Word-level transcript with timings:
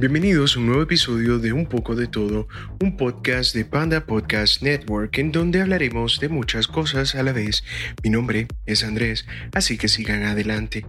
Bienvenidos 0.00 0.56
a 0.56 0.60
un 0.60 0.66
nuevo 0.66 0.80
episodio 0.80 1.38
de 1.38 1.52
Un 1.52 1.66
poco 1.66 1.94
de 1.94 2.06
todo, 2.06 2.48
un 2.80 2.96
podcast 2.96 3.54
de 3.54 3.66
Panda 3.66 4.06
Podcast 4.06 4.62
Network 4.62 5.18
en 5.18 5.30
donde 5.30 5.60
hablaremos 5.60 6.20
de 6.20 6.30
muchas 6.30 6.66
cosas 6.66 7.14
a 7.14 7.22
la 7.22 7.32
vez. 7.32 7.64
Mi 8.02 8.08
nombre 8.08 8.48
es 8.64 8.82
Andrés, 8.82 9.26
así 9.52 9.76
que 9.76 9.88
sigan 9.88 10.22
adelante. 10.22 10.86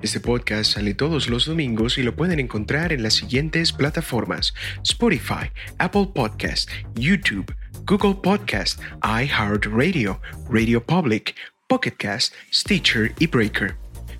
Este 0.00 0.18
podcast 0.18 0.72
sale 0.72 0.94
todos 0.94 1.28
los 1.28 1.44
domingos 1.44 1.98
y 1.98 2.02
lo 2.04 2.16
pueden 2.16 2.40
encontrar 2.40 2.94
en 2.94 3.02
las 3.02 3.12
siguientes 3.12 3.70
plataformas: 3.70 4.54
Spotify, 4.82 5.50
Apple 5.76 6.08
Podcast, 6.14 6.70
YouTube, 6.94 7.54
Google 7.84 8.18
Podcast, 8.22 8.80
iHeartRadio, 9.02 10.22
Radio 10.48 10.82
Public, 10.82 11.34
Pocket 11.68 11.96
Cast, 11.98 12.32
Stitcher 12.50 13.12
y 13.18 13.26
Breaker. 13.26 13.83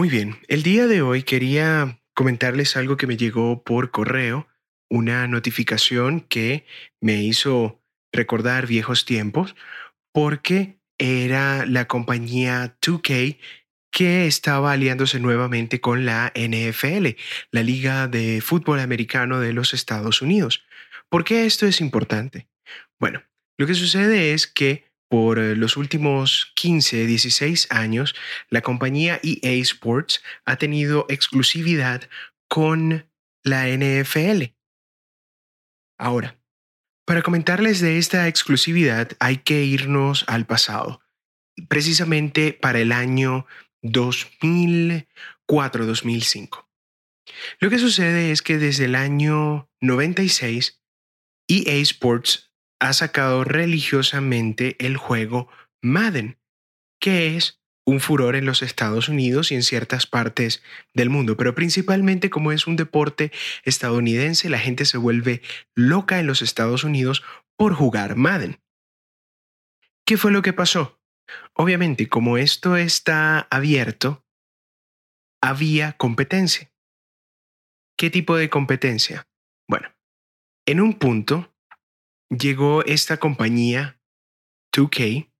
Muy 0.00 0.08
bien, 0.08 0.38
el 0.48 0.62
día 0.62 0.86
de 0.86 1.02
hoy 1.02 1.24
quería 1.24 2.00
comentarles 2.14 2.74
algo 2.74 2.96
que 2.96 3.06
me 3.06 3.18
llegó 3.18 3.62
por 3.62 3.90
correo, 3.90 4.48
una 4.88 5.26
notificación 5.26 6.22
que 6.22 6.64
me 7.02 7.22
hizo 7.22 7.82
recordar 8.10 8.66
viejos 8.66 9.04
tiempos, 9.04 9.54
porque 10.10 10.78
era 10.96 11.66
la 11.66 11.86
compañía 11.86 12.78
2K 12.80 13.36
que 13.90 14.26
estaba 14.26 14.72
aliándose 14.72 15.20
nuevamente 15.20 15.82
con 15.82 16.06
la 16.06 16.32
NFL, 16.34 17.08
la 17.50 17.62
Liga 17.62 18.08
de 18.08 18.40
Fútbol 18.40 18.80
Americano 18.80 19.38
de 19.38 19.52
los 19.52 19.74
Estados 19.74 20.22
Unidos. 20.22 20.64
¿Por 21.10 21.24
qué 21.24 21.44
esto 21.44 21.66
es 21.66 21.82
importante? 21.82 22.48
Bueno, 22.98 23.22
lo 23.58 23.66
que 23.66 23.74
sucede 23.74 24.32
es 24.32 24.46
que 24.46 24.89
por 25.10 25.38
eh, 25.40 25.56
los 25.56 25.76
últimos 25.76 26.52
15, 26.54 27.04
16 27.04 27.66
años, 27.70 28.14
la 28.48 28.62
compañía 28.62 29.20
EA 29.24 29.60
Sports 29.60 30.22
ha 30.44 30.54
tenido 30.56 31.04
exclusividad 31.08 32.08
con 32.48 33.10
la 33.42 33.66
NFL. 33.66 34.54
Ahora, 35.98 36.38
para 37.04 37.22
comentarles 37.22 37.80
de 37.80 37.98
esta 37.98 38.28
exclusividad 38.28 39.10
hay 39.18 39.38
que 39.38 39.64
irnos 39.64 40.24
al 40.28 40.46
pasado, 40.46 41.00
precisamente 41.68 42.52
para 42.52 42.78
el 42.78 42.92
año 42.92 43.46
2004-2005. 43.82 46.68
Lo 47.58 47.68
que 47.68 47.80
sucede 47.80 48.30
es 48.30 48.42
que 48.42 48.58
desde 48.58 48.84
el 48.84 48.94
año 48.94 49.68
96, 49.80 50.80
EA 51.48 51.74
Sports 51.82 52.49
ha 52.80 52.92
sacado 52.92 53.44
religiosamente 53.44 54.76
el 54.84 54.96
juego 54.96 55.48
Madden, 55.82 56.38
que 57.00 57.36
es 57.36 57.60
un 57.86 58.00
furor 58.00 58.36
en 58.36 58.46
los 58.46 58.62
Estados 58.62 59.08
Unidos 59.08 59.50
y 59.50 59.54
en 59.54 59.62
ciertas 59.62 60.06
partes 60.06 60.62
del 60.94 61.10
mundo, 61.10 61.36
pero 61.36 61.54
principalmente 61.54 62.30
como 62.30 62.52
es 62.52 62.66
un 62.66 62.76
deporte 62.76 63.32
estadounidense, 63.64 64.48
la 64.48 64.58
gente 64.58 64.84
se 64.84 64.98
vuelve 64.98 65.42
loca 65.74 66.18
en 66.18 66.26
los 66.26 66.42
Estados 66.42 66.84
Unidos 66.84 67.22
por 67.56 67.74
jugar 67.74 68.16
Madden. 68.16 68.60
¿Qué 70.06 70.16
fue 70.16 70.32
lo 70.32 70.42
que 70.42 70.52
pasó? 70.52 71.00
Obviamente, 71.54 72.08
como 72.08 72.38
esto 72.38 72.76
está 72.76 73.46
abierto, 73.50 74.24
había 75.42 75.92
competencia. 75.92 76.72
¿Qué 77.96 78.10
tipo 78.10 78.36
de 78.36 78.48
competencia? 78.48 79.28
Bueno, 79.68 79.94
en 80.66 80.80
un 80.80 80.98
punto 80.98 81.54
llegó 82.30 82.84
esta 82.84 83.18
compañía 83.18 83.98
2K 84.72 85.30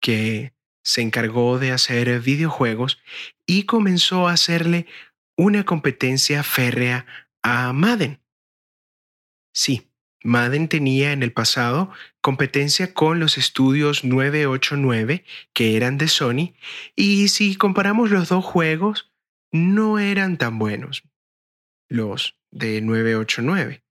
que 0.00 0.52
se 0.82 1.02
encargó 1.02 1.58
de 1.58 1.72
hacer 1.72 2.20
videojuegos 2.20 3.02
y 3.46 3.64
comenzó 3.64 4.28
a 4.28 4.32
hacerle 4.32 4.86
una 5.36 5.64
competencia 5.64 6.42
férrea 6.42 7.06
a 7.42 7.72
Madden. 7.72 8.20
Sí, 9.52 9.90
Madden 10.22 10.68
tenía 10.68 11.12
en 11.12 11.22
el 11.22 11.32
pasado 11.32 11.90
competencia 12.20 12.94
con 12.94 13.20
los 13.20 13.36
estudios 13.38 14.04
989 14.04 15.24
que 15.52 15.76
eran 15.76 15.98
de 15.98 16.08
Sony 16.08 16.54
y 16.94 17.28
si 17.28 17.56
comparamos 17.56 18.10
los 18.10 18.28
dos 18.28 18.44
juegos 18.44 19.10
no 19.50 19.98
eran 19.98 20.36
tan 20.36 20.58
buenos 20.58 21.02
los 21.88 22.36
de 22.50 22.80
989 22.82 23.82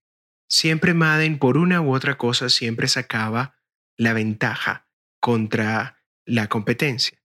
siempre 0.50 0.94
Madden 0.94 1.38
por 1.38 1.58
una 1.58 1.82
u 1.82 1.94
otra 1.94 2.18
cosa 2.18 2.50
siempre 2.50 2.88
sacaba 2.88 3.56
la 3.98 4.14
ventaja 4.14 4.88
contra 5.22 6.04
la 6.26 6.48
competencia. 6.48 7.22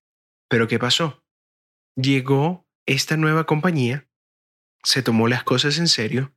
Pero 0.49 0.69
¿qué 0.69 0.79
pasó? 0.79 1.25
Llegó 1.97 2.69
esta 2.87 3.17
nueva 3.17 3.45
compañía, 3.45 4.09
se 4.83 5.03
tomó 5.03 5.29
las 5.29 5.45
cosas 5.45 5.79
en 5.79 5.89
serio 5.89 6.35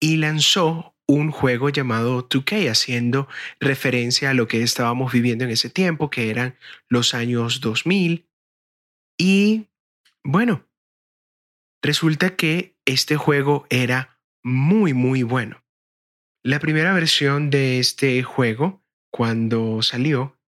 y 0.00 0.16
lanzó 0.16 0.94
un 1.06 1.30
juego 1.30 1.68
llamado 1.68 2.28
2K, 2.28 2.70
haciendo 2.70 3.28
referencia 3.60 4.30
a 4.30 4.34
lo 4.34 4.48
que 4.48 4.62
estábamos 4.62 5.12
viviendo 5.12 5.44
en 5.44 5.50
ese 5.50 5.70
tiempo, 5.70 6.10
que 6.10 6.30
eran 6.30 6.56
los 6.88 7.14
años 7.14 7.60
2000. 7.60 8.28
Y 9.18 9.68
bueno, 10.22 10.66
resulta 11.82 12.36
que 12.36 12.76
este 12.84 13.16
juego 13.16 13.66
era 13.70 14.18
muy, 14.42 14.94
muy 14.94 15.22
bueno. 15.22 15.63
La 16.46 16.58
primera 16.58 16.92
versión 16.92 17.48
de 17.48 17.78
este 17.78 18.22
juego, 18.22 18.84
cuando 19.10 19.80
salió, 19.80 20.38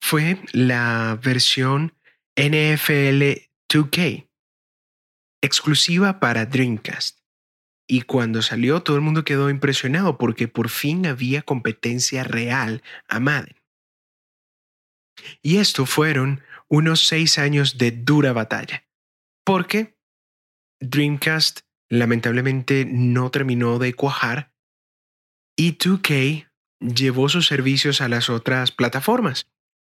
fue 0.00 0.40
la 0.52 1.16
versión 1.22 1.94
NFL 2.34 3.46
2K, 3.68 4.28
exclusiva 5.40 6.18
para 6.18 6.46
Dreamcast. 6.46 7.20
Y 7.88 8.02
cuando 8.02 8.42
salió 8.42 8.82
todo 8.82 8.96
el 8.96 9.02
mundo 9.02 9.24
quedó 9.24 9.48
impresionado 9.48 10.18
porque 10.18 10.48
por 10.48 10.70
fin 10.70 11.06
había 11.06 11.42
competencia 11.42 12.24
real 12.24 12.82
a 13.06 13.20
Madden. 13.20 13.54
Y 15.40 15.58
esto 15.58 15.86
fueron 15.86 16.42
unos 16.66 17.06
seis 17.06 17.38
años 17.38 17.78
de 17.78 17.92
dura 17.92 18.32
batalla, 18.32 18.88
porque 19.44 19.96
Dreamcast 20.80 21.60
lamentablemente 21.88 22.84
no 22.84 23.30
terminó 23.30 23.78
de 23.78 23.94
cuajar 23.94 24.55
y 25.56 25.76
2K 25.78 26.48
llevó 26.80 27.28
sus 27.28 27.46
servicios 27.46 28.00
a 28.00 28.08
las 28.08 28.28
otras 28.28 28.70
plataformas, 28.70 29.48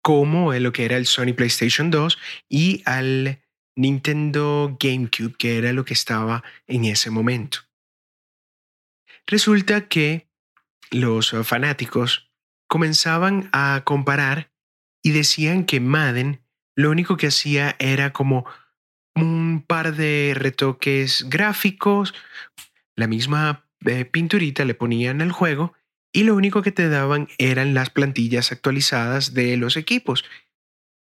como 0.03 0.53
lo 0.55 0.73
que 0.73 0.87
era 0.87 0.97
el 0.97 1.07
Sony 1.07 1.35
PlayStation 1.37 1.91
2 1.91 2.19
y 2.49 2.83
al 2.87 3.43
Nintendo 3.77 4.77
GameCube, 4.81 5.37
que 5.37 5.59
era 5.59 5.73
lo 5.73 5.85
que 5.85 5.95
estaba 5.95 6.43
en 6.67 6.87
ese 6.87 7.11
momento. 7.11 7.61
Resulta 9.27 9.89
que 9.89 10.29
los 10.91 11.31
fanáticos 11.45 12.31
comenzaban 12.67 13.49
a 13.53 13.83
comparar 13.85 14.51
y 15.03 15.13
decían 15.13 15.65
que 15.65 15.81
Madden 15.81 16.43
lo 16.77 16.91
único 16.91 17.17
que 17.17 17.29
hacía 17.29 17.77
era 17.79 18.13
como 18.13 18.47
un 19.15 19.65
par 19.67 19.95
de 19.95 20.33
retoques 20.35 21.27
gráficos, 21.29 22.15
la 22.97 23.07
misma 23.07 23.70
pinturita 24.11 24.65
le 24.65 24.75
ponían 24.75 25.23
al 25.23 25.33
juego 25.33 25.75
y 26.13 26.25
lo 26.25 26.35
único 26.35 26.63
que 26.63 26.73
te 26.73 26.89
daban 26.89 27.29
eran 27.39 27.75
las 27.75 27.91
plantillas 27.91 28.53
actualizadas 28.53 29.33
de 29.33 29.57
los 29.57 29.77
equipos, 29.77 30.25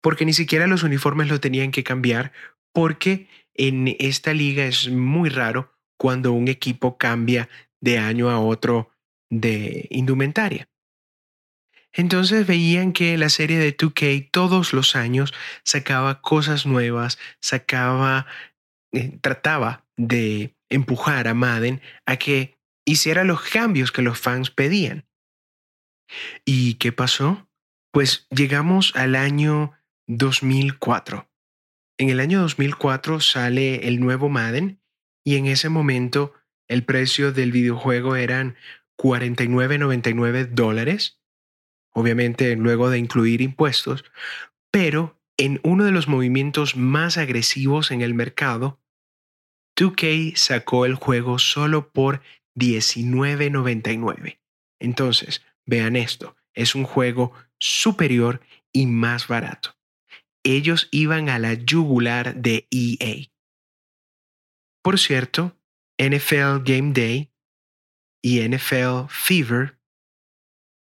porque 0.02 0.24
ni 0.24 0.32
siquiera 0.32 0.66
los 0.66 0.82
uniformes 0.82 1.28
lo 1.28 1.40
tenían 1.40 1.70
que 1.70 1.84
cambiar, 1.84 2.32
porque 2.72 3.28
en 3.54 3.96
esta 3.98 4.34
liga 4.34 4.64
es 4.66 4.88
muy 4.88 5.28
raro 5.28 5.72
cuando 5.98 6.32
un 6.32 6.48
equipo 6.48 6.98
cambia 6.98 7.48
de 7.80 7.98
año 7.98 8.30
a 8.30 8.40
otro 8.40 8.90
de 9.30 9.86
indumentaria. 9.90 10.68
Entonces 11.92 12.46
veían 12.46 12.92
que 12.92 13.16
la 13.16 13.30
serie 13.30 13.58
de 13.58 13.74
2K 13.74 14.28
todos 14.30 14.74
los 14.74 14.96
años 14.96 15.32
sacaba 15.64 16.20
cosas 16.20 16.66
nuevas, 16.66 17.18
sacaba, 17.40 18.26
eh, 18.92 19.16
trataba 19.22 19.86
de 19.96 20.54
empujar 20.68 21.26
a 21.26 21.32
Madden 21.32 21.80
a 22.04 22.16
que 22.16 22.55
hiciera 22.86 23.24
los 23.24 23.42
cambios 23.42 23.92
que 23.92 24.00
los 24.00 24.18
fans 24.18 24.50
pedían. 24.50 25.06
¿Y 26.44 26.74
qué 26.74 26.92
pasó? 26.92 27.48
Pues 27.92 28.26
llegamos 28.30 28.94
al 28.94 29.16
año 29.16 29.72
2004 30.06 31.28
En 31.98 32.10
el 32.10 32.20
año 32.20 32.40
2004 32.42 33.20
sale 33.20 33.88
el 33.88 34.00
nuevo 34.00 34.28
Madden 34.28 34.80
y 35.24 35.36
en 35.36 35.46
ese 35.46 35.68
momento 35.68 36.32
el 36.68 36.84
precio 36.84 37.32
del 37.32 37.50
videojuego 37.52 38.16
eran 38.16 38.56
49.99 38.98 40.48
dólares, 40.48 41.20
obviamente 41.92 42.54
luego 42.56 42.88
de 42.88 42.98
incluir 42.98 43.40
impuestos, 43.40 44.04
pero 44.70 45.20
en 45.36 45.60
uno 45.64 45.84
de 45.84 45.90
los 45.90 46.08
movimientos 46.08 46.76
más 46.76 47.18
agresivos 47.18 47.90
en 47.90 48.02
el 48.02 48.14
mercado, 48.14 48.80
2K 49.78 50.36
sacó 50.36 50.86
el 50.86 50.94
juego 50.94 51.38
solo 51.38 51.90
por 51.90 52.22
19.99. 52.56 54.40
Entonces, 54.80 55.42
vean 55.64 55.96
esto, 55.96 56.36
es 56.54 56.74
un 56.74 56.84
juego 56.84 57.32
superior 57.58 58.40
y 58.72 58.86
más 58.86 59.28
barato. 59.28 59.76
Ellos 60.44 60.88
iban 60.90 61.28
a 61.28 61.38
la 61.38 61.54
yugular 61.54 62.34
de 62.36 62.68
EA. 62.70 63.30
Por 64.82 64.98
cierto, 64.98 65.58
NFL 65.98 66.62
Game 66.64 66.92
Day 66.92 67.32
y 68.22 68.40
NFL 68.46 69.08
Fever, 69.08 69.78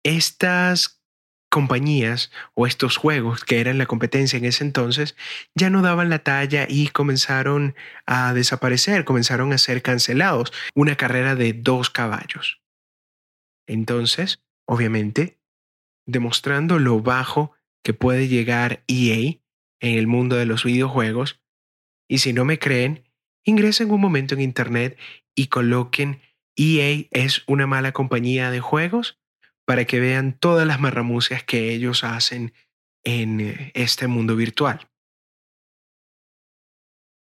estas 0.03 1.01
compañías 1.55 2.31
o 2.53 2.67
estos 2.67 2.97
juegos 2.97 3.45
que 3.45 3.61
eran 3.61 3.77
la 3.77 3.85
competencia 3.85 4.35
en 4.35 4.43
ese 4.43 4.65
entonces 4.65 5.15
ya 5.55 5.69
no 5.69 5.81
daban 5.81 6.09
la 6.09 6.19
talla 6.19 6.67
y 6.67 6.89
comenzaron 6.89 7.75
a 8.05 8.33
desaparecer, 8.33 9.05
comenzaron 9.05 9.53
a 9.53 9.57
ser 9.57 9.81
cancelados. 9.81 10.51
Una 10.75 10.97
carrera 10.97 11.33
de 11.35 11.53
dos 11.53 11.89
caballos. 11.89 12.59
Entonces, 13.67 14.43
obviamente, 14.67 15.39
demostrando 16.05 16.77
lo 16.77 16.99
bajo 16.99 17.53
que 17.85 17.93
puede 17.93 18.27
llegar 18.27 18.83
EA 18.89 19.39
en 19.79 19.97
el 19.97 20.07
mundo 20.07 20.35
de 20.35 20.45
los 20.45 20.65
videojuegos, 20.65 21.39
y 22.09 22.17
si 22.17 22.33
no 22.33 22.43
me 22.43 22.59
creen, 22.59 23.05
ingresen 23.45 23.91
un 23.91 24.01
momento 24.01 24.33
en 24.33 24.41
Internet 24.41 24.99
y 25.33 25.47
coloquen 25.47 26.19
EA 26.57 27.07
es 27.11 27.43
una 27.47 27.65
mala 27.65 27.93
compañía 27.93 28.51
de 28.51 28.59
juegos 28.59 29.21
para 29.65 29.85
que 29.85 29.99
vean 29.99 30.37
todas 30.37 30.65
las 30.67 30.79
marramucias 30.79 31.43
que 31.43 31.73
ellos 31.73 32.03
hacen 32.03 32.53
en 33.03 33.41
eh, 33.41 33.71
este 33.73 34.07
mundo 34.07 34.35
virtual. 34.35 34.87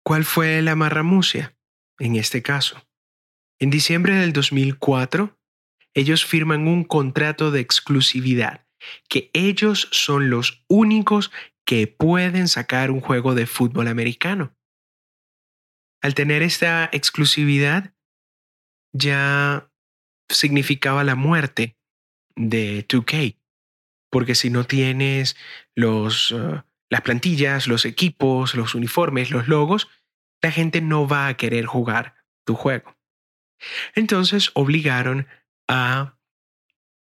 ¿Cuál 0.05 0.25
fue 0.25 0.63
la 0.63 0.75
marramucia 0.75 1.57
en 1.99 2.17
este 2.17 2.43
caso? 2.43 2.87
En 3.61 3.71
diciembre 3.71 4.15
del 4.15 4.33
2004, 4.33 5.39
ellos 5.95 6.25
firman 6.25 6.69
un 6.69 6.85
contrato 6.85 7.51
de 7.51 7.61
exclusividad, 7.61 8.67
que 9.09 9.31
ellos 9.33 9.89
son 9.91 10.31
los 10.31 10.65
únicos 10.69 11.31
que 11.67 11.87
pueden 11.87 12.49
sacar 12.49 12.91
un 12.91 13.01
juego 13.01 13.35
de 13.35 13.47
fútbol 13.47 13.89
americano. 13.89 14.55
Al 16.01 16.15
tener 16.15 16.43
esta 16.43 16.89
exclusividad, 16.93 17.95
ya 18.93 19.71
significaba 20.31 21.05
la 21.05 21.17
muerte 21.17 21.78
de 22.39 22.87
2K. 22.87 23.37
Porque 24.11 24.35
si 24.35 24.49
no 24.49 24.65
tienes 24.65 25.37
los, 25.75 26.31
uh, 26.31 26.63
las 26.89 27.03
plantillas, 27.03 27.67
los 27.67 27.85
equipos, 27.85 28.55
los 28.55 28.75
uniformes, 28.75 29.31
los 29.31 29.49
logos, 29.49 29.89
la 30.41 30.51
gente 30.51 30.81
no 30.81 31.07
va 31.07 31.29
a 31.29 31.37
querer 31.37 31.67
jugar 31.67 32.15
tu 32.47 32.55
juego. 32.55 32.97
Entonces 33.95 34.51
obligaron 34.55 35.27
a 35.69 36.17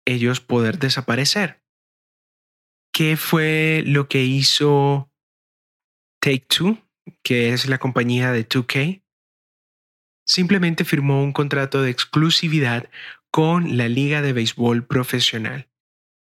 ellos 0.04 0.40
poder 0.40 0.78
desaparecer. 0.78 1.62
¿Qué 2.92 3.16
fue 3.16 3.82
lo 3.86 4.08
que 4.08 4.22
hizo 4.22 5.12
Take 6.20 6.46
Two, 6.48 6.78
que 7.22 7.52
es 7.52 7.68
la 7.68 7.78
compañía 7.78 8.32
de 8.32 8.48
2K? 8.48 9.02
simplemente 10.26 10.84
firmó 10.84 11.22
un 11.22 11.32
contrato 11.32 11.82
de 11.82 11.90
exclusividad 11.90 12.90
con 13.36 13.76
la 13.76 13.86
Liga 13.86 14.22
de 14.22 14.32
Béisbol 14.32 14.86
Profesional 14.86 15.68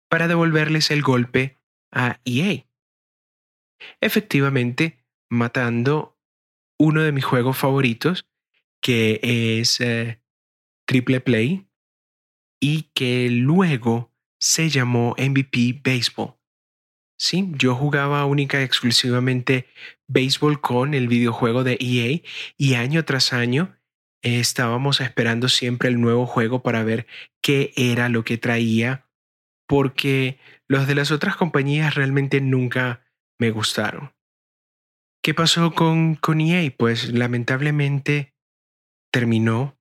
para 0.08 0.28
devolverles 0.28 0.92
el 0.92 1.02
golpe 1.02 1.58
a 1.90 2.20
EA. 2.24 2.64
Efectivamente, 4.00 5.04
matando 5.28 6.16
uno 6.78 7.02
de 7.02 7.10
mis 7.10 7.24
juegos 7.24 7.58
favoritos, 7.58 8.28
que 8.80 9.18
es 9.24 9.80
eh, 9.80 10.22
Triple 10.86 11.20
Play, 11.20 11.66
y 12.60 12.82
que 12.94 13.28
luego 13.30 14.14
se 14.38 14.70
llamó 14.70 15.16
MVP 15.18 15.80
Baseball. 15.82 16.36
Sí, 17.18 17.50
yo 17.56 17.74
jugaba 17.74 18.26
única 18.26 18.60
y 18.60 18.62
exclusivamente 18.62 19.66
béisbol 20.06 20.60
con 20.60 20.94
el 20.94 21.08
videojuego 21.08 21.64
de 21.64 21.78
EA 21.80 22.22
y 22.56 22.74
año 22.74 23.04
tras 23.04 23.32
año 23.32 23.76
estábamos 24.22 25.00
esperando 25.00 25.48
siempre 25.48 25.88
el 25.88 26.00
nuevo 26.00 26.26
juego 26.26 26.62
para 26.62 26.84
ver 26.84 27.06
qué 27.42 27.72
era 27.76 28.08
lo 28.08 28.24
que 28.24 28.38
traía, 28.38 29.06
porque 29.66 30.38
los 30.68 30.86
de 30.86 30.94
las 30.94 31.10
otras 31.10 31.36
compañías 31.36 31.94
realmente 31.94 32.40
nunca 32.40 33.04
me 33.38 33.50
gustaron. 33.50 34.12
¿Qué 35.22 35.34
pasó 35.34 35.72
con, 35.72 36.16
con 36.16 36.40
EA? 36.40 36.72
Pues 36.76 37.12
lamentablemente 37.12 38.34
terminó 39.12 39.78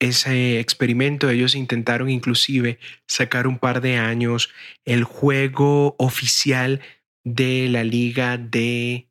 ese 0.00 0.60
experimento. 0.60 1.30
Ellos 1.30 1.54
intentaron 1.54 2.10
inclusive 2.10 2.78
sacar 3.08 3.46
un 3.46 3.58
par 3.58 3.80
de 3.80 3.96
años 3.96 4.52
el 4.84 5.04
juego 5.04 5.96
oficial 5.98 6.80
de 7.24 7.68
la 7.68 7.84
liga 7.84 8.36
de 8.36 9.08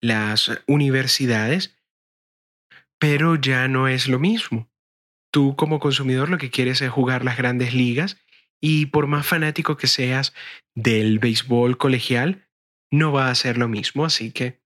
las 0.00 0.50
universidades, 0.66 1.73
pero 3.06 3.34
ya 3.34 3.68
no 3.68 3.86
es 3.86 4.08
lo 4.08 4.18
mismo. 4.18 4.70
Tú 5.30 5.56
como 5.56 5.78
consumidor 5.78 6.30
lo 6.30 6.38
que 6.38 6.48
quieres 6.50 6.80
es 6.80 6.88
jugar 6.90 7.22
las 7.22 7.36
grandes 7.36 7.74
ligas 7.74 8.16
y 8.62 8.86
por 8.86 9.06
más 9.06 9.26
fanático 9.26 9.76
que 9.76 9.88
seas 9.88 10.32
del 10.74 11.18
béisbol 11.18 11.76
colegial, 11.76 12.48
no 12.90 13.12
va 13.12 13.28
a 13.28 13.34
ser 13.34 13.58
lo 13.58 13.68
mismo, 13.68 14.06
así 14.06 14.32
que 14.32 14.62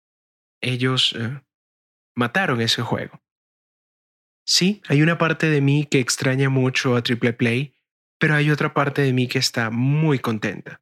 ellos 0.63 1.17
eh, 1.19 1.41
mataron 2.15 2.61
ese 2.61 2.81
juego. 2.81 3.21
Sí, 4.47 4.83
hay 4.87 5.03
una 5.03 5.19
parte 5.19 5.51
de 5.51 5.61
mí 5.61 5.89
que 5.91 5.99
extraña 5.99 6.49
mucho 6.49 6.95
a 6.95 7.03
Triple 7.03 7.33
Play, 7.33 7.75
pero 8.21 8.37
hay 8.37 8.53
otra 8.53 8.73
parte 8.73 9.03
de 9.03 9.13
mí 9.13 9.27
que 9.27 9.41
está 9.41 9.71
muy 9.71 10.21
contenta. 10.21 10.81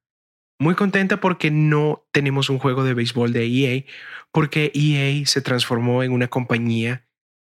Muy 0.58 0.74
contenta 0.74 1.20
porque 1.22 1.50
no 1.50 2.06
tenemos 2.12 2.50
un 2.50 2.58
juego 2.58 2.84
de 2.84 2.92
béisbol 2.92 3.32
de 3.32 3.46
EA, 3.46 3.84
porque 4.30 4.70
EA 4.74 5.24
se 5.24 5.40
transformó 5.40 6.02
en 6.02 6.12
una 6.12 6.28
compañía 6.28 7.05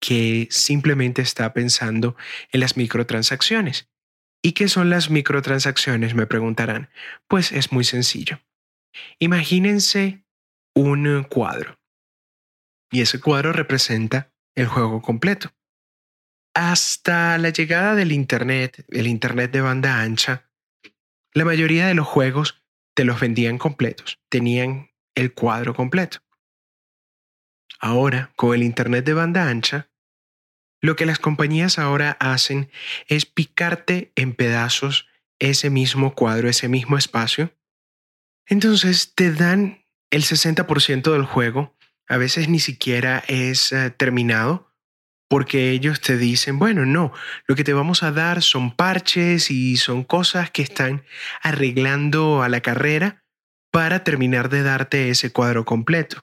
que 0.07 0.47
simplemente 0.53 1.21
está 1.21 1.53
pensando 1.53 2.15
en 2.53 2.61
las 2.61 2.77
microtransacciones. 2.77 3.91
¿Y 4.41 4.53
qué 4.53 4.69
son 4.69 4.89
las 4.89 5.11
microtransacciones? 5.11 6.15
Me 6.15 6.29
preguntarán. 6.29 6.91
Pues 7.27 7.51
es 7.51 7.73
muy 7.73 7.83
sencillo. 7.83 8.39
Imagínense 9.19 10.25
un 10.77 11.25
cuadro. 11.25 11.81
Y 12.93 13.01
ese 13.01 13.21
cuadro 13.21 13.53
representa 13.53 14.33
el 14.55 14.69
juego 14.69 15.03
completo. 15.03 15.51
Hasta 16.55 17.37
la 17.39 17.51
llegada 17.51 17.97
del 17.97 18.13
Internet, 18.13 18.85
el 18.91 19.09
Internet 19.09 19.51
de 19.51 19.61
banda 19.61 20.01
ancha, 20.01 20.49
la 21.35 21.45
mayoría 21.45 21.89
de 21.89 21.95
los 21.95 22.07
juegos 22.07 22.63
te 22.95 23.05
los 23.05 23.19
vendían 23.19 23.59
completos, 23.59 24.21
tenían 24.29 24.89
el 25.17 25.35
cuadro 25.35 25.75
completo. 25.75 26.21
Ahora, 27.81 28.31
con 28.37 28.55
el 28.55 28.63
Internet 28.63 29.05
de 29.05 29.13
banda 29.13 29.49
ancha, 29.49 29.91
lo 30.81 30.97
que 30.97 31.07
las 31.07 31.19
compañías 31.19 31.79
ahora 31.79 32.17
hacen 32.21 32.71
es 33.09 33.27
picarte 33.27 34.13
en 34.17 34.35
pedazos 34.35 35.09
ese 35.39 35.71
mismo 35.71 36.15
cuadro, 36.15 36.49
ese 36.49 36.69
mismo 36.69 36.97
espacio. 36.97 37.55
Entonces 38.47 39.15
te 39.15 39.33
dan 39.33 39.85
el 40.11 40.25
60% 40.25 41.13
del 41.13 41.25
juego, 41.25 41.77
a 42.09 42.17
veces 42.17 42.49
ni 42.49 42.61
siquiera 42.61 43.25
es 43.27 43.73
eh, 43.73 43.91
terminado, 43.91 44.73
porque 45.29 45.71
ellos 45.71 46.01
te 46.01 46.17
dicen, 46.17 46.59
bueno, 46.59 46.87
no, 46.87 47.13
lo 47.47 47.57
que 47.57 47.65
te 47.65 47.73
vamos 47.73 48.03
a 48.03 48.13
dar 48.13 48.43
son 48.43 48.75
parches 48.75 49.51
y 49.51 49.77
son 49.77 50.05
cosas 50.05 50.51
que 50.51 50.63
están 50.63 51.05
arreglando 51.43 52.43
a 52.43 52.49
la 52.49 52.61
carrera 52.61 53.25
para 53.73 54.05
terminar 54.05 54.49
de 54.49 54.63
darte 54.63 55.11
ese 55.11 55.33
cuadro 55.33 55.65
completo. 55.65 56.21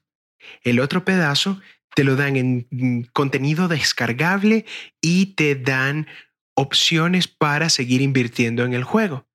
El 0.63 0.79
otro 0.79 1.03
pedazo 1.03 1.61
te 1.95 2.03
lo 2.03 2.15
dan 2.15 2.35
en 2.35 2.67
mm, 2.71 3.01
contenido 3.13 3.67
descargable 3.67 4.65
y 5.01 5.35
te 5.35 5.55
dan 5.55 6.07
opciones 6.55 7.27
para 7.27 7.69
seguir 7.69 8.01
invirtiendo 8.01 8.63
en 8.63 8.73
el 8.73 8.83
juego. 8.83 9.27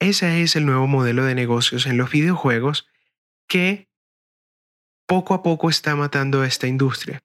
Ese 0.00 0.42
es 0.42 0.56
el 0.56 0.66
nuevo 0.66 0.86
modelo 0.86 1.24
de 1.24 1.34
negocios 1.34 1.86
en 1.86 1.96
los 1.96 2.10
videojuegos 2.10 2.88
que 3.48 3.88
poco 5.06 5.34
a 5.34 5.42
poco 5.42 5.68
está 5.68 5.94
matando 5.94 6.42
a 6.42 6.46
esta 6.46 6.66
industria. 6.66 7.22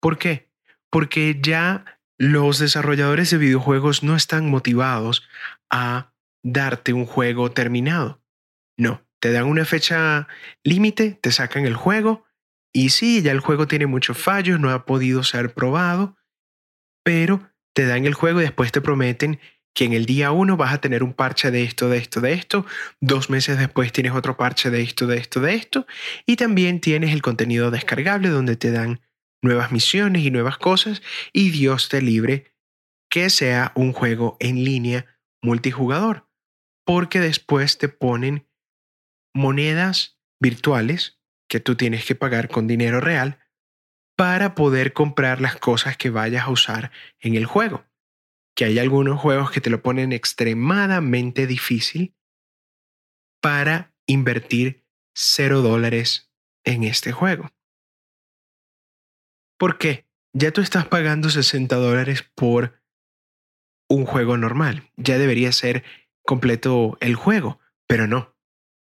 ¿Por 0.00 0.18
qué? 0.18 0.50
Porque 0.90 1.38
ya 1.40 2.00
los 2.18 2.58
desarrolladores 2.58 3.30
de 3.30 3.38
videojuegos 3.38 4.02
no 4.02 4.14
están 4.14 4.50
motivados 4.50 5.26
a 5.70 6.12
darte 6.42 6.92
un 6.92 7.06
juego 7.06 7.50
terminado. 7.50 8.22
No, 8.76 9.02
te 9.18 9.32
dan 9.32 9.46
una 9.46 9.64
fecha 9.64 10.28
límite, 10.62 11.18
te 11.20 11.32
sacan 11.32 11.66
el 11.66 11.74
juego 11.74 12.24
Y 12.72 12.90
sí, 12.90 13.22
ya 13.22 13.32
el 13.32 13.40
juego 13.40 13.66
tiene 13.66 13.86
muchos 13.86 14.18
fallos, 14.18 14.60
no 14.60 14.70
ha 14.70 14.84
podido 14.84 15.22
ser 15.24 15.54
probado, 15.54 16.16
pero 17.04 17.50
te 17.74 17.86
dan 17.86 18.06
el 18.06 18.14
juego 18.14 18.40
y 18.40 18.44
después 18.44 18.72
te 18.72 18.80
prometen 18.80 19.40
que 19.74 19.84
en 19.84 19.92
el 19.92 20.06
día 20.06 20.32
uno 20.32 20.56
vas 20.56 20.74
a 20.74 20.80
tener 20.80 21.02
un 21.02 21.14
parche 21.14 21.50
de 21.50 21.62
esto, 21.62 21.88
de 21.88 21.98
esto, 21.98 22.20
de 22.20 22.32
esto, 22.32 22.66
dos 23.00 23.30
meses 23.30 23.58
después 23.58 23.92
tienes 23.92 24.12
otro 24.12 24.36
parche 24.36 24.70
de 24.70 24.82
esto, 24.82 25.06
de 25.06 25.16
esto, 25.16 25.40
de 25.40 25.54
esto, 25.54 25.86
y 26.26 26.36
también 26.36 26.80
tienes 26.80 27.12
el 27.12 27.22
contenido 27.22 27.70
descargable 27.70 28.28
donde 28.28 28.56
te 28.56 28.72
dan 28.72 29.00
nuevas 29.42 29.72
misiones 29.72 30.22
y 30.22 30.30
nuevas 30.30 30.58
cosas, 30.58 31.02
y 31.32 31.50
Dios 31.50 31.88
te 31.88 32.02
libre 32.02 32.52
que 33.10 33.30
sea 33.30 33.72
un 33.74 33.92
juego 33.92 34.36
en 34.40 34.64
línea 34.64 35.18
multijugador, 35.42 36.28
porque 36.84 37.20
después 37.20 37.78
te 37.78 37.88
ponen 37.88 38.48
monedas 39.34 40.18
virtuales 40.40 41.19
que 41.50 41.60
tú 41.60 41.76
tienes 41.76 42.06
que 42.06 42.14
pagar 42.14 42.48
con 42.48 42.66
dinero 42.66 43.00
real 43.00 43.40
para 44.16 44.54
poder 44.54 44.94
comprar 44.94 45.42
las 45.42 45.56
cosas 45.56 45.98
que 45.98 46.08
vayas 46.08 46.46
a 46.46 46.50
usar 46.50 46.90
en 47.18 47.34
el 47.34 47.44
juego 47.44 47.84
que 48.60 48.66
hay 48.66 48.78
algunos 48.78 49.18
juegos 49.18 49.50
que 49.50 49.62
te 49.62 49.70
lo 49.70 49.82
ponen 49.82 50.12
extremadamente 50.12 51.46
difícil 51.46 52.14
para 53.40 53.94
invertir 54.06 54.84
cero 55.14 55.62
dólares 55.62 56.30
en 56.64 56.84
este 56.84 57.10
juego. 57.10 57.50
¿Por 59.58 59.78
qué? 59.78 60.06
Ya 60.34 60.50
tú 60.50 60.60
estás 60.60 60.86
pagando 60.86 61.30
60 61.30 61.74
dólares 61.76 62.22
por 62.34 62.82
un 63.88 64.04
juego 64.04 64.36
normal. 64.36 64.90
Ya 64.98 65.16
debería 65.16 65.52
ser 65.52 65.82
completo 66.22 66.98
el 67.00 67.14
juego, 67.14 67.60
pero 67.86 68.06
no. 68.06 68.29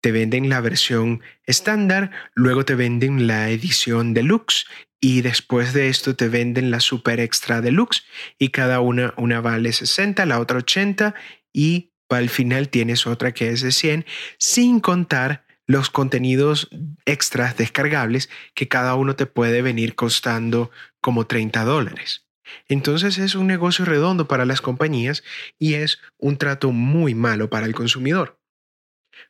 Te 0.01 0.11
venden 0.11 0.49
la 0.49 0.61
versión 0.61 1.21
estándar, 1.45 2.11
luego 2.33 2.65
te 2.65 2.75
venden 2.75 3.27
la 3.27 3.49
edición 3.49 4.13
deluxe 4.13 4.65
y 4.99 5.21
después 5.21 5.73
de 5.73 5.89
esto 5.89 6.15
te 6.15 6.27
venden 6.27 6.71
la 6.71 6.79
super 6.79 7.19
extra 7.19 7.61
deluxe 7.61 8.03
y 8.37 8.49
cada 8.49 8.79
una, 8.81 9.13
una 9.17 9.41
vale 9.41 9.73
60, 9.73 10.25
la 10.25 10.39
otra 10.39 10.57
80 10.57 11.15
y 11.53 11.91
al 12.09 12.29
final 12.29 12.69
tienes 12.69 13.07
otra 13.07 13.33
que 13.33 13.49
es 13.49 13.61
de 13.61 13.71
100 13.71 14.05
sin 14.37 14.79
contar 14.79 15.45
los 15.67 15.89
contenidos 15.89 16.69
extras 17.05 17.55
descargables 17.57 18.29
que 18.53 18.67
cada 18.67 18.95
uno 18.95 19.15
te 19.15 19.25
puede 19.25 19.61
venir 19.61 19.95
costando 19.95 20.71
como 20.99 21.27
30 21.27 21.63
dólares. 21.63 22.27
Entonces 22.67 23.17
es 23.17 23.35
un 23.35 23.47
negocio 23.47 23.85
redondo 23.85 24.27
para 24.27 24.45
las 24.45 24.61
compañías 24.61 25.23
y 25.57 25.75
es 25.75 25.99
un 26.17 26.37
trato 26.37 26.71
muy 26.71 27.15
malo 27.15 27.49
para 27.49 27.65
el 27.65 27.73
consumidor. 27.73 28.40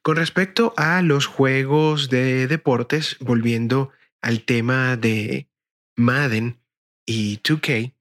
Con 0.01 0.15
respecto 0.15 0.73
a 0.77 1.01
los 1.01 1.25
juegos 1.25 2.09
de 2.09 2.47
deportes, 2.47 3.17
volviendo 3.19 3.91
al 4.21 4.43
tema 4.43 4.97
de 4.97 5.47
Madden 5.95 6.59
y 7.05 7.37
2K, 7.39 7.93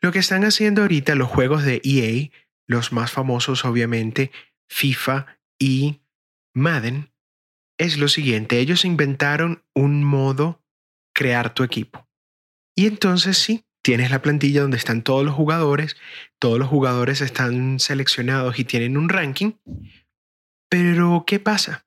lo 0.00 0.12
que 0.12 0.18
están 0.18 0.44
haciendo 0.44 0.82
ahorita 0.82 1.14
los 1.14 1.28
juegos 1.28 1.64
de 1.64 1.80
EA, 1.84 2.30
los 2.66 2.92
más 2.92 3.10
famosos 3.10 3.64
obviamente, 3.64 4.30
FIFA 4.68 5.38
y 5.58 6.00
Madden, 6.54 7.10
es 7.78 7.98
lo 7.98 8.08
siguiente, 8.08 8.58
ellos 8.58 8.84
inventaron 8.84 9.64
un 9.74 10.04
modo 10.04 10.62
crear 11.14 11.54
tu 11.54 11.64
equipo. 11.64 12.08
Y 12.76 12.86
entonces 12.86 13.38
sí, 13.38 13.64
tienes 13.82 14.10
la 14.10 14.22
plantilla 14.22 14.62
donde 14.62 14.76
están 14.76 15.02
todos 15.02 15.24
los 15.24 15.34
jugadores, 15.34 15.96
todos 16.38 16.58
los 16.58 16.68
jugadores 16.68 17.20
están 17.20 17.80
seleccionados 17.80 18.58
y 18.58 18.64
tienen 18.64 18.96
un 18.96 19.08
ranking, 19.08 19.52
pero 20.70 21.24
¿qué 21.26 21.40
pasa? 21.40 21.86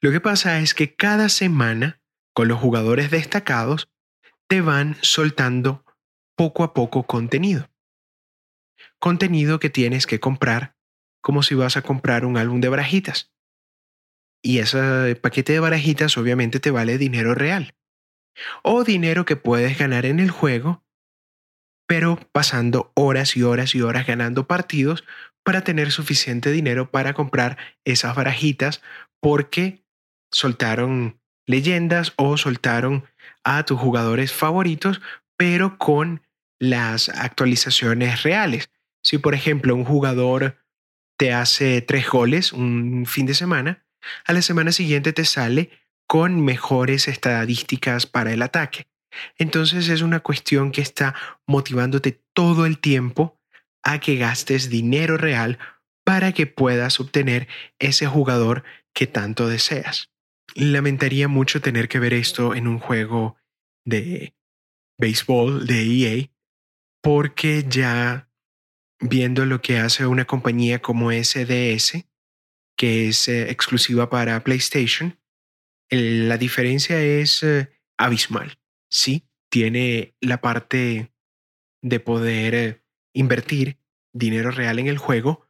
Lo 0.00 0.12
que 0.12 0.20
pasa 0.20 0.60
es 0.60 0.74
que 0.74 0.94
cada 0.94 1.28
semana, 1.28 2.00
con 2.34 2.46
los 2.46 2.60
jugadores 2.60 3.10
destacados, 3.10 3.90
te 4.48 4.60
van 4.60 4.96
soltando 5.00 5.84
poco 6.36 6.62
a 6.62 6.74
poco 6.74 7.06
contenido. 7.06 7.70
Contenido 9.00 9.58
que 9.58 9.70
tienes 9.70 10.06
que 10.06 10.20
comprar 10.20 10.76
como 11.22 11.42
si 11.42 11.56
vas 11.56 11.76
a 11.76 11.82
comprar 11.82 12.24
un 12.24 12.36
álbum 12.36 12.60
de 12.60 12.68
barajitas. 12.68 13.32
Y 14.44 14.58
ese 14.58 15.16
paquete 15.16 15.54
de 15.54 15.60
barajitas 15.60 16.16
obviamente 16.18 16.60
te 16.60 16.70
vale 16.70 16.98
dinero 16.98 17.34
real. 17.34 17.74
O 18.62 18.84
dinero 18.84 19.24
que 19.24 19.34
puedes 19.34 19.76
ganar 19.78 20.06
en 20.06 20.20
el 20.20 20.30
juego, 20.30 20.84
pero 21.88 22.16
pasando 22.30 22.92
horas 22.94 23.36
y 23.36 23.42
horas 23.42 23.74
y 23.74 23.80
horas 23.80 24.06
ganando 24.06 24.46
partidos 24.46 25.04
para 25.46 25.62
tener 25.62 25.92
suficiente 25.92 26.50
dinero 26.50 26.90
para 26.90 27.14
comprar 27.14 27.56
esas 27.84 28.16
barajitas 28.16 28.82
porque 29.20 29.84
soltaron 30.32 31.20
leyendas 31.46 32.14
o 32.16 32.36
soltaron 32.36 33.04
a 33.44 33.64
tus 33.64 33.78
jugadores 33.78 34.32
favoritos, 34.32 35.00
pero 35.36 35.78
con 35.78 36.22
las 36.58 37.10
actualizaciones 37.10 38.24
reales. 38.24 38.70
Si 39.04 39.18
por 39.18 39.34
ejemplo 39.34 39.76
un 39.76 39.84
jugador 39.84 40.58
te 41.16 41.32
hace 41.32 41.80
tres 41.80 42.08
goles 42.08 42.52
un 42.52 43.06
fin 43.06 43.26
de 43.26 43.34
semana, 43.34 43.86
a 44.24 44.32
la 44.32 44.42
semana 44.42 44.72
siguiente 44.72 45.12
te 45.12 45.24
sale 45.24 45.70
con 46.08 46.44
mejores 46.44 47.06
estadísticas 47.06 48.06
para 48.06 48.32
el 48.32 48.42
ataque. 48.42 48.88
Entonces 49.38 49.90
es 49.90 50.02
una 50.02 50.18
cuestión 50.18 50.72
que 50.72 50.80
está 50.80 51.14
motivándote 51.46 52.20
todo 52.34 52.66
el 52.66 52.80
tiempo 52.80 53.38
a 53.86 54.00
que 54.00 54.16
gastes 54.16 54.68
dinero 54.68 55.16
real 55.16 55.58
para 56.04 56.32
que 56.32 56.46
puedas 56.46 56.98
obtener 56.98 57.46
ese 57.78 58.06
jugador 58.06 58.64
que 58.92 59.06
tanto 59.06 59.48
deseas. 59.48 60.10
Lamentaría 60.54 61.28
mucho 61.28 61.60
tener 61.60 61.88
que 61.88 62.00
ver 62.00 62.12
esto 62.12 62.54
en 62.56 62.66
un 62.66 62.80
juego 62.80 63.36
de 63.84 64.34
béisbol 64.98 65.66
de 65.66 65.82
EA, 65.82 66.30
porque 67.00 67.64
ya 67.68 68.28
viendo 69.00 69.46
lo 69.46 69.60
que 69.60 69.78
hace 69.78 70.04
una 70.06 70.24
compañía 70.24 70.82
como 70.82 71.12
SDS, 71.12 72.06
que 72.76 73.08
es 73.08 73.28
eh, 73.28 73.50
exclusiva 73.50 74.10
para 74.10 74.42
PlayStation, 74.42 75.20
la 75.90 76.38
diferencia 76.38 77.00
es 77.00 77.44
eh, 77.44 77.70
abismal. 77.96 78.58
Sí, 78.90 79.28
tiene 79.48 80.16
la 80.20 80.40
parte 80.40 81.12
de 81.82 82.00
poder 82.00 82.54
eh, 82.54 82.85
invertir 83.16 83.78
dinero 84.12 84.50
real 84.50 84.78
en 84.78 84.86
el 84.86 84.98
juego, 84.98 85.46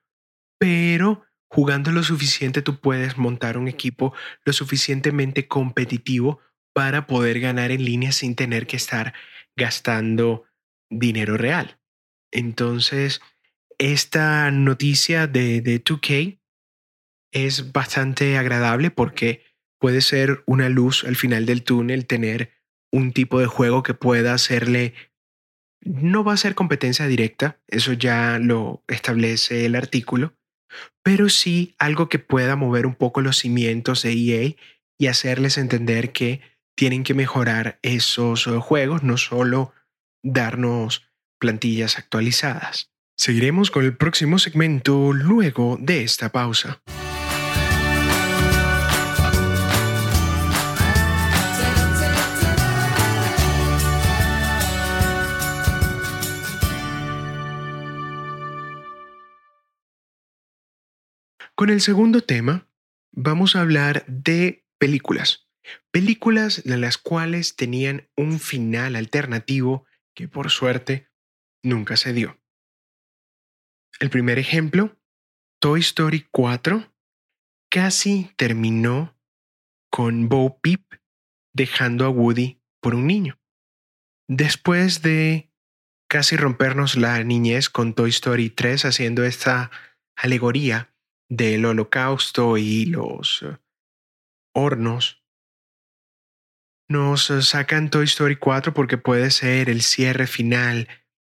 pero 0.58 1.26
Jugando 1.48 1.92
lo 1.92 2.02
suficiente 2.02 2.60
tú 2.60 2.80
puedes 2.80 3.16
montar 3.16 3.56
un 3.56 3.68
equipo 3.68 4.14
lo 4.44 4.52
suficientemente 4.52 5.46
competitivo 5.46 6.40
para 6.74 7.06
poder 7.06 7.40
ganar 7.40 7.70
en 7.70 7.84
línea 7.84 8.12
sin 8.12 8.34
tener 8.34 8.66
que 8.66 8.76
estar 8.76 9.14
gastando 9.56 10.44
dinero 10.90 11.36
real. 11.36 11.78
Entonces, 12.32 13.20
esta 13.78 14.50
noticia 14.50 15.26
de, 15.26 15.60
de 15.60 15.82
2K 15.82 16.40
es 17.32 17.72
bastante 17.72 18.36
agradable 18.36 18.90
porque 18.90 19.44
puede 19.78 20.00
ser 20.00 20.42
una 20.46 20.68
luz 20.68 21.04
al 21.04 21.16
final 21.16 21.46
del 21.46 21.62
túnel 21.62 22.06
tener 22.06 22.52
un 22.92 23.12
tipo 23.12 23.38
de 23.38 23.46
juego 23.46 23.82
que 23.82 23.94
pueda 23.94 24.34
hacerle 24.34 24.94
no 25.86 26.24
va 26.24 26.34
a 26.34 26.36
ser 26.36 26.54
competencia 26.54 27.06
directa, 27.06 27.58
eso 27.68 27.92
ya 27.92 28.38
lo 28.38 28.82
establece 28.88 29.64
el 29.66 29.76
artículo, 29.76 30.34
pero 31.02 31.28
sí 31.28 31.74
algo 31.78 32.08
que 32.08 32.18
pueda 32.18 32.56
mover 32.56 32.86
un 32.86 32.94
poco 32.94 33.20
los 33.20 33.38
cimientos 33.38 34.02
de 34.02 34.12
EA 34.12 34.56
y 34.98 35.06
hacerles 35.06 35.58
entender 35.58 36.12
que 36.12 36.40
tienen 36.76 37.04
que 37.04 37.14
mejorar 37.14 37.78
esos 37.82 38.46
eh, 38.46 38.50
juegos, 38.58 39.02
no 39.02 39.16
solo 39.16 39.72
darnos 40.22 41.08
plantillas 41.38 41.98
actualizadas. 41.98 42.90
Seguiremos 43.16 43.70
con 43.70 43.84
el 43.84 43.96
próximo 43.96 44.38
segmento 44.38 45.12
luego 45.12 45.78
de 45.80 46.02
esta 46.02 46.30
pausa. 46.30 46.82
Con 61.56 61.70
el 61.70 61.80
segundo 61.80 62.20
tema, 62.20 62.68
vamos 63.12 63.56
a 63.56 63.62
hablar 63.62 64.04
de 64.06 64.66
películas. 64.76 65.48
Películas 65.90 66.62
de 66.64 66.76
las 66.76 66.98
cuales 66.98 67.56
tenían 67.56 68.10
un 68.14 68.40
final 68.40 68.94
alternativo 68.94 69.86
que 70.14 70.28
por 70.28 70.50
suerte 70.50 71.08
nunca 71.62 71.96
se 71.96 72.12
dio. 72.12 72.38
El 74.00 74.10
primer 74.10 74.38
ejemplo, 74.38 75.00
Toy 75.58 75.80
Story 75.80 76.28
4, 76.30 76.94
casi 77.70 78.30
terminó 78.36 79.18
con 79.90 80.28
Bo 80.28 80.60
Peep 80.60 80.82
dejando 81.54 82.04
a 82.04 82.10
Woody 82.10 82.60
por 82.82 82.94
un 82.94 83.06
niño. 83.06 83.40
Después 84.28 85.00
de 85.00 85.50
casi 86.06 86.36
rompernos 86.36 86.96
la 86.96 87.24
niñez 87.24 87.70
con 87.70 87.94
Toy 87.94 88.10
Story 88.10 88.50
3 88.50 88.84
haciendo 88.84 89.24
esta 89.24 89.70
alegoría 90.16 90.92
del 91.28 91.64
holocausto 91.64 92.56
y 92.56 92.86
los 92.86 93.42
eh, 93.42 93.56
hornos, 94.54 95.22
nos 96.88 97.32
sacan 97.40 97.90
Toy 97.90 98.04
Story 98.04 98.36
4 98.36 98.72
porque 98.72 98.96
puede 98.96 99.30
ser 99.30 99.68
el 99.68 99.82
cierre 99.82 100.26
final 100.26 100.88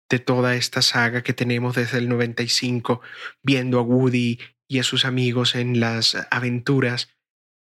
de 0.09 0.19
toda 0.19 0.55
esta 0.55 0.81
saga 0.81 1.23
que 1.23 1.33
tenemos 1.33 1.75
desde 1.75 1.97
el 1.97 2.09
95, 2.09 3.01
viendo 3.43 3.79
a 3.79 3.81
Woody 3.81 4.39
y 4.69 4.79
a 4.79 4.83
sus 4.83 5.05
amigos 5.05 5.55
en 5.55 5.79
las 5.79 6.15
aventuras 6.31 7.09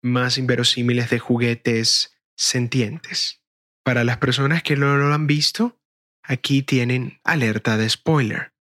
más 0.01 0.37
inverosímiles 0.37 1.09
de 1.09 1.19
juguetes 1.19 2.17
sentientes. 2.35 3.41
Para 3.83 4.03
las 4.03 4.17
personas 4.17 4.63
que 4.63 4.75
no 4.75 4.97
lo 4.97 5.13
han 5.13 5.27
visto, 5.27 5.79
aquí 6.23 6.63
tienen 6.63 7.19
alerta 7.23 7.77
de 7.77 7.89
spoiler. 7.89 8.52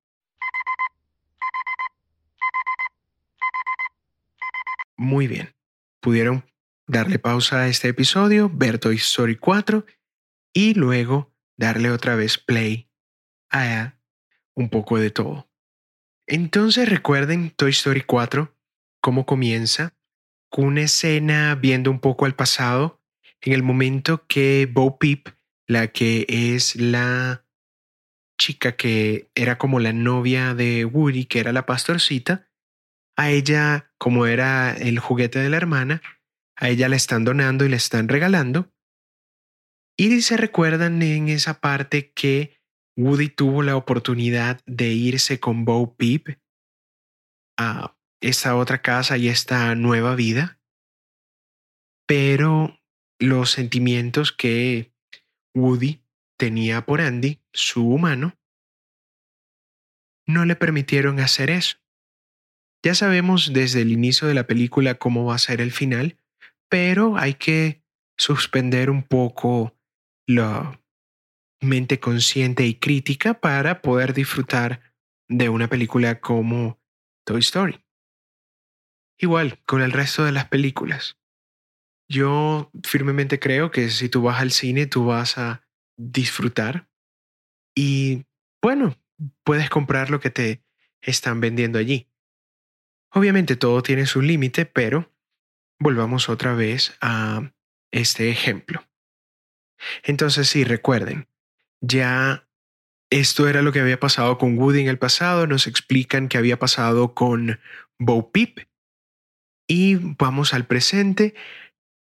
Muy 5.03 5.27
bien, 5.27 5.53
pudieron 6.01 6.45
darle 6.87 7.19
pausa 7.19 7.63
a 7.63 7.69
este 7.69 7.89
episodio, 7.89 8.49
ver 8.49 8.79
Toy 8.79 8.95
Story 8.95 9.35
4 9.35 9.85
y 10.55 10.75
luego 10.75 11.35
darle 11.57 11.91
otra 11.91 12.15
vez 12.15 12.39
play 12.39 12.89
a 13.51 13.99
un 14.55 14.69
poco 14.71 15.01
de 15.01 15.11
todo. 15.11 15.51
Entonces 16.29 16.89
recuerden 16.89 17.51
Toy 17.51 17.71
Story 17.73 18.03
4, 18.03 18.57
cómo 19.01 19.27
comienza, 19.27 19.97
con 20.49 20.67
una 20.67 20.83
escena 20.83 21.57
viendo 21.57 21.91
un 21.91 21.99
poco 21.99 22.25
al 22.25 22.37
pasado, 22.37 23.03
en 23.41 23.55
el 23.55 23.65
momento 23.65 24.25
que 24.29 24.71
Bo 24.73 24.99
Peep, 24.99 25.31
la 25.67 25.89
que 25.89 26.27
es 26.29 26.77
la 26.77 27.45
chica 28.39 28.77
que 28.77 29.33
era 29.35 29.59
como 29.59 29.81
la 29.81 29.93
novia 29.93 30.55
de 30.55 30.85
Woody, 30.85 31.25
que 31.25 31.41
era 31.41 31.53
la 31.53 31.67
pastorcita, 31.67 32.49
a 33.17 33.31
ella, 33.31 33.92
como 34.03 34.27
era 34.27 34.73
el 34.73 34.99
juguete 34.99 35.39
de 35.39 35.49
la 35.49 35.59
hermana, 35.59 36.03
a 36.57 36.69
ella 36.69 36.89
la 36.89 36.97
están 36.97 37.25
donando 37.25 37.65
y 37.65 37.69
le 37.69 37.77
están 37.77 38.09
regalando. 38.09 38.69
Y 39.97 40.23
se 40.23 40.37
recuerdan 40.37 41.01
en 41.03 41.29
esa 41.29 41.61
parte 41.61 42.11
que 42.11 42.61
Woody 42.97 43.29
tuvo 43.29 43.63
la 43.63 43.77
oportunidad 43.77 44.61
de 44.67 44.89
irse 44.89 45.39
con 45.39 45.65
Bo 45.65 45.95
Peep 45.95 46.37
a 47.57 47.97
esta 48.21 48.57
otra 48.57 48.83
casa 48.83 49.17
y 49.19 49.29
esta 49.29 49.73
nueva 49.77 50.17
vida, 50.17 50.61
pero 52.05 52.81
los 53.21 53.53
sentimientos 53.53 54.33
que 54.33 54.93
Woody 55.55 56.03
tenía 56.37 56.85
por 56.87 57.01
Andy, 57.01 57.41
su 57.53 57.89
humano, 57.89 58.37
no 60.27 60.45
le 60.45 60.57
permitieron 60.57 61.21
hacer 61.21 61.51
eso. 61.51 61.82
Ya 62.85 62.95
sabemos 62.95 63.53
desde 63.53 63.83
el 63.83 63.93
inicio 63.93 64.27
de 64.27 64.35
la 64.35 64.47
película 64.47 64.97
cómo 64.97 65.25
va 65.25 65.37
a 65.37 65.39
ser 65.39 65.61
el 65.61 65.71
final, 65.71 66.19
pero 66.69 67.17
hay 67.17 67.35
que 67.35 67.85
suspender 68.17 68.91
un 68.91 69.05
poco 69.05 69.77
la 70.27 70.81
mente 71.61 72.01
consciente 72.01 72.67
y 72.67 72.75
crítica 72.75 73.35
para 73.35 73.83
poder 73.83 74.15
disfrutar 74.15 74.95
de 75.29 75.49
una 75.49 75.69
película 75.69 76.21
como 76.21 76.81
Toy 77.25 77.41
Story. 77.41 77.85
Igual 79.19 79.61
con 79.65 79.81
el 79.81 79.93
resto 79.93 80.25
de 80.25 80.33
las 80.33 80.49
películas. 80.49 81.17
Yo 82.09 82.73
firmemente 82.83 83.39
creo 83.39 83.71
que 83.71 83.89
si 83.91 84.09
tú 84.09 84.23
vas 84.23 84.41
al 84.41 84.51
cine, 84.51 84.87
tú 84.87 85.07
vas 85.07 85.39
a 85.39 85.65
disfrutar 85.97 86.89
y, 87.77 88.27
bueno, 88.61 88.99
puedes 89.45 89.71
comprar 89.71 90.11
lo 90.11 90.19
que 90.19 90.31
te 90.31 90.65
están 91.01 91.41
vendiendo 91.41 91.79
allí. 91.79 92.12
Obviamente 93.13 93.57
todo 93.57 93.83
tiene 93.83 94.07
su 94.07 94.23
límite, 94.23 94.67
pero 94.67 95.11
volvamos 95.79 96.29
otra 96.29 96.55
vez 96.55 96.97
a 97.01 97.53
este 97.91 98.31
ejemplo. 98.31 98.85
Entonces, 100.03 100.49
sí, 100.49 100.65
recuerden, 100.65 101.29
ya 101.81 102.47
esto 103.11 103.49
era 103.49 103.63
lo 103.63 103.73
que 103.73 103.81
había 103.81 104.01
pasado 104.01 104.39
con 104.39 104.57
Woody 104.57 104.81
en 104.81 104.89
el 104.89 104.99
pasado, 104.99 105.47
nos 105.47 105.67
explican 105.67 106.29
qué 106.29 106.39
había 106.39 106.59
pasado 106.59 107.15
con 107.15 107.61
Bo 107.99 108.31
Peep 108.31 108.67
y 109.69 109.97
vamos 109.97 110.55
al 110.55 110.67
presente. 110.67 111.35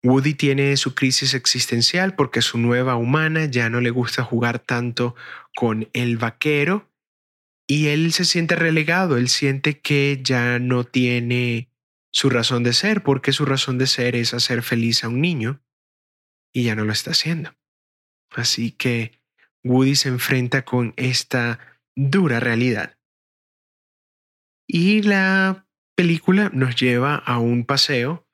Woody 0.04 0.34
tiene 0.34 0.78
su 0.78 0.96
crisis 0.96 1.34
existencial 1.34 2.16
porque 2.16 2.42
su 2.42 2.58
nueva 2.58 2.96
humana 2.96 3.46
ya 3.46 3.70
no 3.70 3.82
le 3.82 3.92
gusta 3.92 4.24
jugar 4.24 4.60
tanto 4.60 5.16
con 5.56 5.90
el 5.94 6.18
vaquero 6.18 6.91
y 7.72 7.88
él 7.88 8.12
se 8.12 8.26
siente 8.26 8.58
relegado, 8.58 9.16
él 9.16 9.30
siente 9.30 9.80
que 9.80 10.20
ya 10.22 10.60
no 10.60 10.84
tiene 10.84 11.70
su 12.12 12.30
razón 12.30 12.64
de 12.64 12.74
ser, 12.74 13.02
porque 13.02 13.32
su 13.32 13.46
razón 13.46 13.78
de 13.78 13.88
ser 13.88 14.18
es 14.18 14.34
hacer 14.34 14.62
feliz 14.62 15.06
a 15.06 15.08
un 15.08 15.22
niño 15.22 15.64
y 16.52 16.64
ya 16.64 16.76
no 16.76 16.84
lo 16.84 16.92
está 16.92 17.12
haciendo. 17.12 17.56
Así 18.30 18.74
que 18.74 19.22
Woody 19.64 19.96
se 19.96 20.10
enfrenta 20.10 20.66
con 20.66 20.94
esta 20.98 21.60
dura 21.96 22.42
realidad. 22.42 22.98
Y 24.68 25.04
la 25.04 25.66
película 25.96 26.52
nos 26.54 26.76
lleva 26.76 27.16
a 27.16 27.40
un 27.40 27.64
paseo 27.64 28.28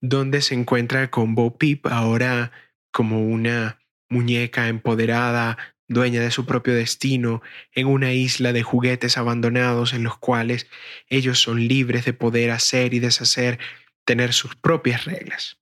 donde 0.00 0.40
se 0.40 0.54
encuentra 0.54 1.10
con 1.10 1.34
Bo 1.34 1.58
Peep, 1.58 1.88
ahora 1.88 2.52
como 2.92 3.26
una 3.26 3.80
muñeca 4.08 4.68
empoderada, 4.68 5.73
dueña 5.88 6.20
de 6.20 6.30
su 6.30 6.46
propio 6.46 6.74
destino, 6.74 7.42
en 7.72 7.86
una 7.86 8.12
isla 8.12 8.52
de 8.52 8.62
juguetes 8.62 9.18
abandonados 9.18 9.92
en 9.92 10.02
los 10.02 10.18
cuales 10.18 10.66
ellos 11.08 11.40
son 11.40 11.66
libres 11.66 12.04
de 12.04 12.12
poder 12.12 12.50
hacer 12.50 12.94
y 12.94 13.00
deshacer, 13.00 13.58
tener 14.04 14.32
sus 14.32 14.54
propias 14.56 15.04
reglas. 15.04 15.58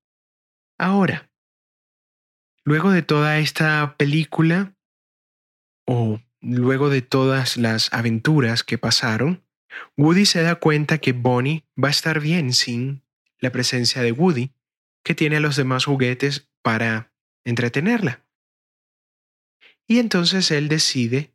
Ahora, 0.79 1.31
luego 2.65 2.91
de 2.91 3.03
toda 3.03 3.39
esta 3.39 3.97
película, 3.97 4.75
o 5.87 6.21
luego 6.41 6.91
de 6.91 7.03
todas 7.03 7.57
las 7.57 7.93
aventuras 7.93 8.63
que 8.65 8.79
pasaron, 8.79 9.45
Woody 9.97 10.27
se 10.27 10.43
da 10.43 10.57
cuenta 10.57 10.99
que 10.99 11.13
Bonnie 11.13 11.65
va 11.83 11.89
a 11.89 11.93
estar 11.93 12.21
bien 12.21 12.53
sin 12.53 13.03
la 13.39 13.51
presencia 13.51 14.03
de 14.03 14.13
Woody, 14.13 14.53
que 15.05 15.15
tiene 15.15 15.37
a 15.37 15.41
los 15.41 15.57
demás 15.57 15.85
juguetes 15.85 16.51
para 16.63 17.13
entretenerla. 17.45 18.22
Y 19.93 19.99
entonces 19.99 20.51
él 20.51 20.71
decide 20.71 21.35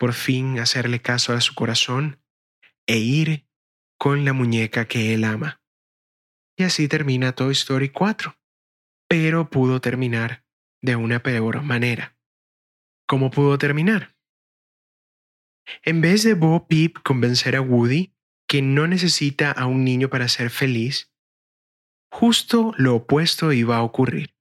por 0.00 0.12
fin 0.12 0.58
hacerle 0.58 1.00
caso 1.00 1.32
a 1.32 1.40
su 1.40 1.54
corazón 1.54 2.20
e 2.88 2.98
ir 2.98 3.46
con 4.00 4.24
la 4.24 4.32
muñeca 4.32 4.88
que 4.88 5.14
él 5.14 5.22
ama. 5.22 5.62
Y 6.56 6.64
así 6.64 6.88
termina 6.88 7.36
Toy 7.36 7.52
Story 7.52 7.90
4. 7.90 8.36
Pero 9.08 9.48
pudo 9.48 9.80
terminar 9.80 10.44
de 10.82 10.96
una 10.96 11.22
peor 11.22 11.62
manera. 11.62 12.18
¿Cómo 13.06 13.30
pudo 13.30 13.58
terminar? 13.58 14.16
En 15.84 16.00
vez 16.00 16.24
de 16.24 16.34
Bo 16.34 16.66
Peep 16.66 16.98
convencer 17.04 17.54
a 17.54 17.60
Woody 17.60 18.12
que 18.48 18.60
no 18.60 18.88
necesita 18.88 19.52
a 19.52 19.66
un 19.66 19.84
niño 19.84 20.10
para 20.10 20.26
ser 20.26 20.50
feliz, 20.50 21.14
justo 22.10 22.74
lo 22.76 22.96
opuesto 22.96 23.52
iba 23.52 23.76
a 23.76 23.84
ocurrir. 23.84 24.34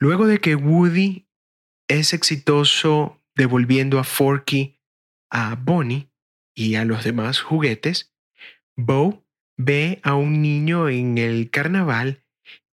Luego 0.00 0.26
de 0.26 0.40
que 0.40 0.56
Woody 0.56 1.28
es 1.98 2.14
exitoso 2.14 3.20
devolviendo 3.34 3.98
a 3.98 4.04
Forky 4.04 4.78
a 5.30 5.54
Bonnie 5.56 6.10
y 6.54 6.74
a 6.74 6.84
los 6.84 7.04
demás 7.04 7.40
juguetes, 7.40 8.14
Bo 8.76 9.24
ve 9.56 10.00
a 10.02 10.14
un 10.14 10.42
niño 10.42 10.88
en 10.88 11.18
el 11.18 11.50
carnaval 11.50 12.24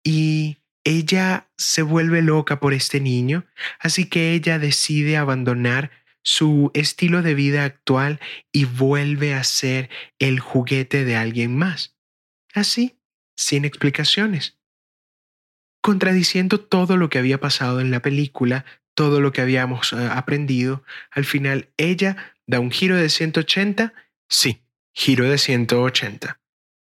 y 0.04 0.58
ella 0.84 1.48
se 1.56 1.82
vuelve 1.82 2.22
loca 2.22 2.60
por 2.60 2.74
este 2.74 3.00
niño, 3.00 3.46
así 3.78 4.08
que 4.08 4.32
ella 4.32 4.58
decide 4.58 5.16
abandonar 5.16 5.90
su 6.22 6.70
estilo 6.74 7.22
de 7.22 7.34
vida 7.34 7.64
actual 7.64 8.20
y 8.52 8.64
vuelve 8.64 9.34
a 9.34 9.44
ser 9.44 9.90
el 10.18 10.40
juguete 10.40 11.04
de 11.04 11.16
alguien 11.16 11.56
más. 11.56 11.96
Así, 12.52 12.98
sin 13.36 13.64
explicaciones. 13.64 14.58
Contradiciendo 15.82 16.60
todo 16.60 16.96
lo 16.96 17.10
que 17.10 17.18
había 17.18 17.40
pasado 17.40 17.80
en 17.80 17.90
la 17.90 18.00
película, 18.00 18.64
todo 18.94 19.20
lo 19.20 19.32
que 19.32 19.40
habíamos 19.40 19.92
eh, 19.92 19.96
aprendido, 20.10 20.82
al 21.10 21.24
final 21.24 21.68
ella 21.76 22.34
da 22.46 22.60
un 22.60 22.70
giro 22.70 22.96
de 22.96 23.08
180, 23.08 23.92
sí, 24.28 24.62
giro 24.92 25.28
de 25.28 25.38
180. 25.38 26.40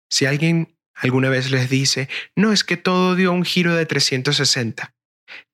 Si 0.09 0.25
alguien 0.25 0.75
alguna 0.93 1.29
vez 1.29 1.51
les 1.51 1.69
dice, 1.69 2.09
no 2.35 2.51
es 2.51 2.63
que 2.63 2.77
todo 2.77 3.15
dio 3.15 3.31
un 3.31 3.43
giro 3.43 3.75
de 3.75 3.85
360. 3.85 4.93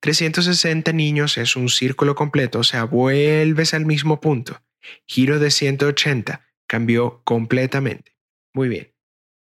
360 0.00 0.92
niños 0.92 1.38
es 1.38 1.56
un 1.56 1.68
círculo 1.68 2.14
completo, 2.14 2.58
o 2.58 2.64
sea, 2.64 2.84
vuelves 2.84 3.72
al 3.72 3.86
mismo 3.86 4.20
punto. 4.20 4.62
Giro 5.06 5.38
de 5.38 5.50
180, 5.50 6.46
cambió 6.66 7.22
completamente. 7.24 8.16
Muy 8.52 8.68
bien. 8.68 8.92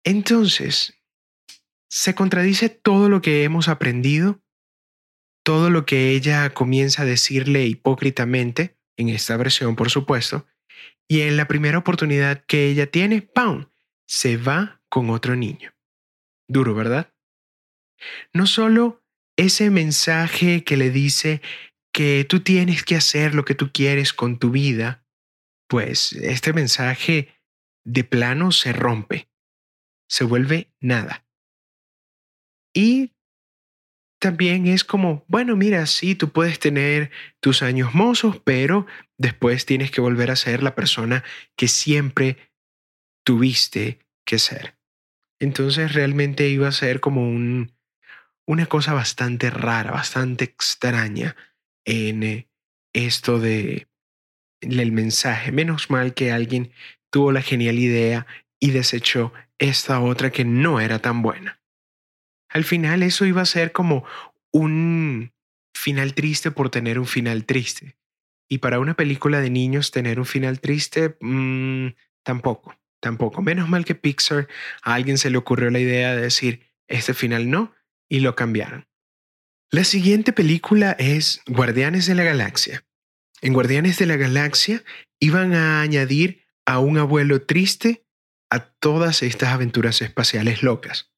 Entonces, 0.04 0.94
se 1.88 2.14
contradice 2.14 2.68
todo 2.68 3.08
lo 3.08 3.22
que 3.22 3.44
hemos 3.44 3.68
aprendido 3.68 4.41
todo 5.42 5.70
lo 5.70 5.86
que 5.86 6.10
ella 6.10 6.50
comienza 6.50 7.02
a 7.02 7.06
decirle 7.06 7.66
hipócritamente, 7.66 8.76
en 8.96 9.08
esta 9.08 9.36
versión 9.36 9.76
por 9.76 9.90
supuesto, 9.90 10.46
y 11.08 11.22
en 11.22 11.36
la 11.36 11.48
primera 11.48 11.78
oportunidad 11.78 12.44
que 12.46 12.68
ella 12.68 12.86
tiene, 12.86 13.22
¡pam!, 13.22 13.70
se 14.06 14.36
va 14.36 14.82
con 14.88 15.10
otro 15.10 15.36
niño. 15.36 15.74
Duro, 16.48 16.74
¿verdad? 16.74 17.12
No 18.32 18.46
solo 18.46 19.02
ese 19.36 19.70
mensaje 19.70 20.64
que 20.64 20.76
le 20.76 20.90
dice 20.90 21.40
que 21.92 22.26
tú 22.28 22.40
tienes 22.40 22.84
que 22.84 22.96
hacer 22.96 23.34
lo 23.34 23.44
que 23.44 23.54
tú 23.54 23.70
quieres 23.72 24.12
con 24.12 24.38
tu 24.38 24.50
vida, 24.50 25.04
pues 25.68 26.12
este 26.12 26.52
mensaje 26.52 27.28
de 27.84 28.04
plano 28.04 28.52
se 28.52 28.72
rompe, 28.72 29.28
se 30.08 30.24
vuelve 30.24 30.72
nada. 30.80 31.26
Y 32.74 33.11
también 34.22 34.68
es 34.68 34.84
como, 34.84 35.24
bueno, 35.26 35.56
mira, 35.56 35.84
sí, 35.86 36.14
tú 36.14 36.28
puedes 36.28 36.60
tener 36.60 37.10
tus 37.40 37.60
años 37.60 37.92
mozos, 37.92 38.40
pero 38.44 38.86
después 39.18 39.66
tienes 39.66 39.90
que 39.90 40.00
volver 40.00 40.30
a 40.30 40.36
ser 40.36 40.62
la 40.62 40.76
persona 40.76 41.24
que 41.56 41.66
siempre 41.66 42.36
tuviste 43.24 43.98
que 44.24 44.38
ser. 44.38 44.76
Entonces 45.40 45.92
realmente 45.92 46.48
iba 46.48 46.68
a 46.68 46.72
ser 46.72 47.00
como 47.00 47.28
un, 47.28 47.72
una 48.46 48.66
cosa 48.66 48.92
bastante 48.92 49.50
rara, 49.50 49.90
bastante 49.90 50.44
extraña 50.44 51.34
en 51.84 52.22
eh, 52.22 52.48
esto 52.92 53.40
de 53.40 53.88
el 54.60 54.92
mensaje. 54.92 55.50
Menos 55.50 55.90
mal 55.90 56.14
que 56.14 56.30
alguien 56.30 56.70
tuvo 57.10 57.32
la 57.32 57.42
genial 57.42 57.80
idea 57.80 58.28
y 58.60 58.70
desechó 58.70 59.32
esta 59.58 59.98
otra 59.98 60.30
que 60.30 60.44
no 60.44 60.78
era 60.78 61.00
tan 61.00 61.22
buena. 61.22 61.60
Al 62.52 62.64
final 62.64 63.02
eso 63.02 63.24
iba 63.24 63.42
a 63.42 63.46
ser 63.46 63.72
como 63.72 64.04
un 64.52 65.32
final 65.74 66.14
triste 66.14 66.50
por 66.50 66.70
tener 66.70 66.98
un 66.98 67.06
final 67.06 67.44
triste. 67.44 67.96
Y 68.48 68.58
para 68.58 68.78
una 68.78 68.94
película 68.94 69.40
de 69.40 69.50
niños 69.50 69.90
tener 69.90 70.18
un 70.18 70.26
final 70.26 70.60
triste, 70.60 71.16
mm, 71.20 71.88
tampoco, 72.22 72.78
tampoco. 73.00 73.40
Menos 73.40 73.68
mal 73.68 73.84
que 73.84 73.94
Pixar 73.94 74.48
a 74.82 74.94
alguien 74.94 75.16
se 75.16 75.30
le 75.30 75.38
ocurrió 75.38 75.70
la 75.70 75.80
idea 75.80 76.14
de 76.14 76.22
decir, 76.22 76.66
este 76.86 77.14
final 77.14 77.48
no, 77.48 77.74
y 78.08 78.20
lo 78.20 78.36
cambiaron. 78.36 78.86
La 79.70 79.84
siguiente 79.84 80.34
película 80.34 80.92
es 80.98 81.40
Guardianes 81.46 82.06
de 82.06 82.14
la 82.14 82.24
Galaxia. 82.24 82.84
En 83.40 83.54
Guardianes 83.54 83.98
de 83.98 84.04
la 84.04 84.16
Galaxia 84.16 84.84
iban 85.18 85.54
a 85.54 85.80
añadir 85.80 86.44
a 86.66 86.78
un 86.78 86.98
abuelo 86.98 87.40
triste 87.40 88.04
a 88.50 88.60
todas 88.60 89.22
estas 89.22 89.48
aventuras 89.48 90.02
espaciales 90.02 90.62
locas. 90.62 91.11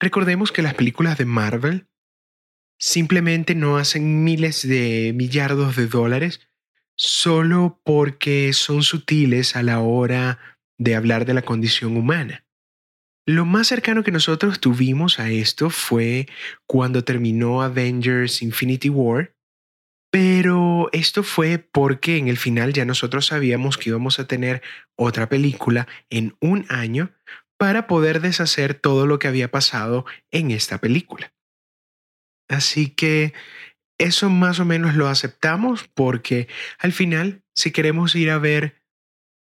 Recordemos 0.00 0.52
que 0.52 0.62
las 0.62 0.74
películas 0.74 1.18
de 1.18 1.24
Marvel 1.24 1.88
simplemente 2.78 3.54
no 3.54 3.76
hacen 3.76 4.22
miles 4.22 4.66
de 4.66 5.12
millardos 5.14 5.74
de 5.76 5.86
dólares 5.88 6.40
solo 6.94 7.80
porque 7.84 8.52
son 8.52 8.82
sutiles 8.82 9.56
a 9.56 9.62
la 9.62 9.80
hora 9.80 10.38
de 10.78 10.94
hablar 10.94 11.24
de 11.24 11.34
la 11.34 11.42
condición 11.42 11.96
humana. 11.96 12.44
Lo 13.26 13.44
más 13.44 13.66
cercano 13.66 14.04
que 14.04 14.10
nosotros 14.10 14.60
tuvimos 14.60 15.18
a 15.18 15.30
esto 15.30 15.68
fue 15.70 16.28
cuando 16.66 17.04
terminó 17.04 17.62
Avengers 17.62 18.40
Infinity 18.42 18.88
War, 18.88 19.34
pero 20.10 20.88
esto 20.92 21.22
fue 21.22 21.58
porque 21.58 22.16
en 22.16 22.28
el 22.28 22.38
final 22.38 22.72
ya 22.72 22.84
nosotros 22.84 23.26
sabíamos 23.26 23.76
que 23.76 23.90
íbamos 23.90 24.18
a 24.18 24.26
tener 24.26 24.62
otra 24.96 25.28
película 25.28 25.86
en 26.08 26.36
un 26.40 26.64
año 26.68 27.12
para 27.58 27.86
poder 27.86 28.20
deshacer 28.20 28.74
todo 28.74 29.06
lo 29.06 29.18
que 29.18 29.28
había 29.28 29.50
pasado 29.50 30.06
en 30.30 30.50
esta 30.50 30.78
película. 30.78 31.34
Así 32.48 32.88
que 32.88 33.34
eso 33.98 34.30
más 34.30 34.60
o 34.60 34.64
menos 34.64 34.94
lo 34.94 35.08
aceptamos 35.08 35.88
porque 35.92 36.48
al 36.78 36.92
final, 36.92 37.42
si 37.54 37.72
queremos 37.72 38.14
ir 38.14 38.30
a 38.30 38.38
ver 38.38 38.80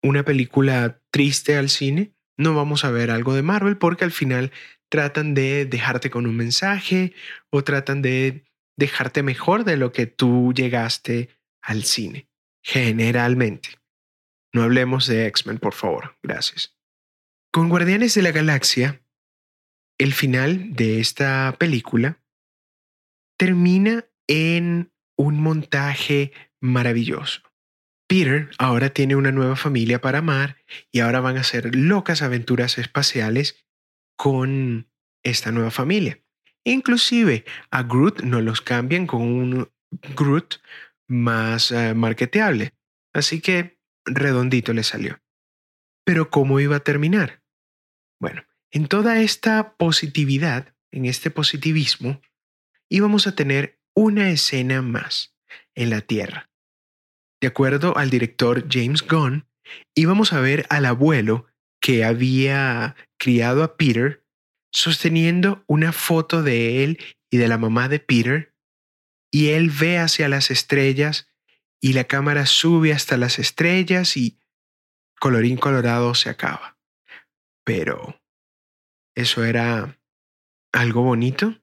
una 0.02 0.24
película 0.24 1.00
triste 1.10 1.56
al 1.56 1.68
cine, 1.68 2.12
no 2.36 2.54
vamos 2.54 2.84
a 2.84 2.90
ver 2.90 3.10
algo 3.10 3.34
de 3.34 3.42
Marvel 3.42 3.76
porque 3.76 4.04
al 4.04 4.12
final 4.12 4.52
tratan 4.88 5.34
de 5.34 5.66
dejarte 5.66 6.08
con 6.08 6.26
un 6.26 6.36
mensaje 6.36 7.12
o 7.50 7.62
tratan 7.62 8.00
de 8.00 8.44
dejarte 8.76 9.22
mejor 9.22 9.64
de 9.64 9.76
lo 9.76 9.92
que 9.92 10.06
tú 10.06 10.52
llegaste 10.54 11.28
al 11.60 11.84
cine, 11.84 12.28
generalmente. 12.62 13.70
No 14.54 14.62
hablemos 14.62 15.06
de 15.06 15.26
X-Men, 15.26 15.58
por 15.58 15.74
favor, 15.74 16.16
gracias. 16.22 16.77
Con 17.50 17.70
Guardianes 17.70 18.14
de 18.14 18.20
la 18.20 18.30
Galaxia, 18.30 19.00
el 19.98 20.12
final 20.12 20.74
de 20.74 21.00
esta 21.00 21.56
película 21.58 22.22
termina 23.38 24.04
en 24.26 24.92
un 25.16 25.40
montaje 25.40 26.32
maravilloso. 26.60 27.40
Peter 28.06 28.50
ahora 28.58 28.90
tiene 28.90 29.16
una 29.16 29.32
nueva 29.32 29.56
familia 29.56 30.00
para 30.00 30.18
amar 30.18 30.58
y 30.92 31.00
ahora 31.00 31.20
van 31.20 31.38
a 31.38 31.42
ser 31.42 31.74
locas 31.74 32.20
aventuras 32.20 32.76
espaciales 32.76 33.64
con 34.16 34.90
esta 35.22 35.50
nueva 35.50 35.70
familia. 35.70 36.22
Inclusive 36.64 37.46
a 37.70 37.82
Groot 37.82 38.20
no 38.20 38.42
los 38.42 38.60
cambian 38.60 39.06
con 39.06 39.22
un 39.22 39.70
Groot 40.14 40.56
más 41.06 41.70
uh, 41.70 41.94
marketeable. 41.94 42.74
Así 43.14 43.40
que 43.40 43.78
redondito 44.04 44.74
le 44.74 44.82
salió. 44.82 45.18
Pero 46.08 46.30
¿cómo 46.30 46.58
iba 46.58 46.76
a 46.76 46.80
terminar? 46.80 47.42
Bueno, 48.18 48.42
en 48.70 48.88
toda 48.88 49.20
esta 49.20 49.76
positividad, 49.76 50.74
en 50.90 51.04
este 51.04 51.30
positivismo, 51.30 52.22
íbamos 52.88 53.26
a 53.26 53.34
tener 53.34 53.78
una 53.94 54.30
escena 54.30 54.80
más 54.80 55.36
en 55.74 55.90
la 55.90 56.00
Tierra. 56.00 56.50
De 57.42 57.48
acuerdo 57.48 57.94
al 57.98 58.08
director 58.08 58.64
James 58.70 59.06
Gunn, 59.06 59.50
íbamos 59.94 60.32
a 60.32 60.40
ver 60.40 60.64
al 60.70 60.86
abuelo 60.86 61.46
que 61.78 62.06
había 62.06 62.96
criado 63.18 63.62
a 63.62 63.76
Peter 63.76 64.24
sosteniendo 64.72 65.62
una 65.66 65.92
foto 65.92 66.42
de 66.42 66.84
él 66.84 67.04
y 67.30 67.36
de 67.36 67.48
la 67.48 67.58
mamá 67.58 67.90
de 67.90 68.00
Peter, 68.00 68.54
y 69.30 69.48
él 69.48 69.68
ve 69.68 69.98
hacia 69.98 70.30
las 70.30 70.50
estrellas 70.50 71.30
y 71.82 71.92
la 71.92 72.04
cámara 72.04 72.46
sube 72.46 72.94
hasta 72.94 73.18
las 73.18 73.38
estrellas 73.38 74.16
y 74.16 74.37
colorín 75.20 75.56
colorado 75.56 76.14
se 76.14 76.30
acaba. 76.30 76.78
Pero, 77.64 78.20
¿eso 79.14 79.44
era 79.44 79.98
algo 80.72 81.02
bonito? 81.02 81.54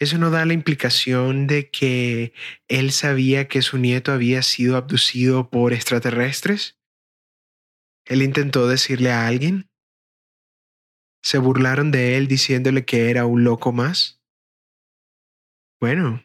¿Eso 0.00 0.18
no 0.18 0.30
da 0.30 0.44
la 0.44 0.52
implicación 0.52 1.46
de 1.46 1.70
que 1.70 2.32
él 2.66 2.90
sabía 2.90 3.46
que 3.46 3.62
su 3.62 3.78
nieto 3.78 4.10
había 4.10 4.42
sido 4.42 4.76
abducido 4.76 5.48
por 5.48 5.72
extraterrestres? 5.72 6.76
¿Él 8.04 8.22
intentó 8.22 8.66
decirle 8.66 9.12
a 9.12 9.28
alguien? 9.28 9.70
¿Se 11.22 11.38
burlaron 11.38 11.92
de 11.92 12.16
él 12.16 12.26
diciéndole 12.26 12.84
que 12.84 13.10
era 13.10 13.26
un 13.26 13.44
loco 13.44 13.70
más? 13.70 14.20
Bueno, 15.80 16.24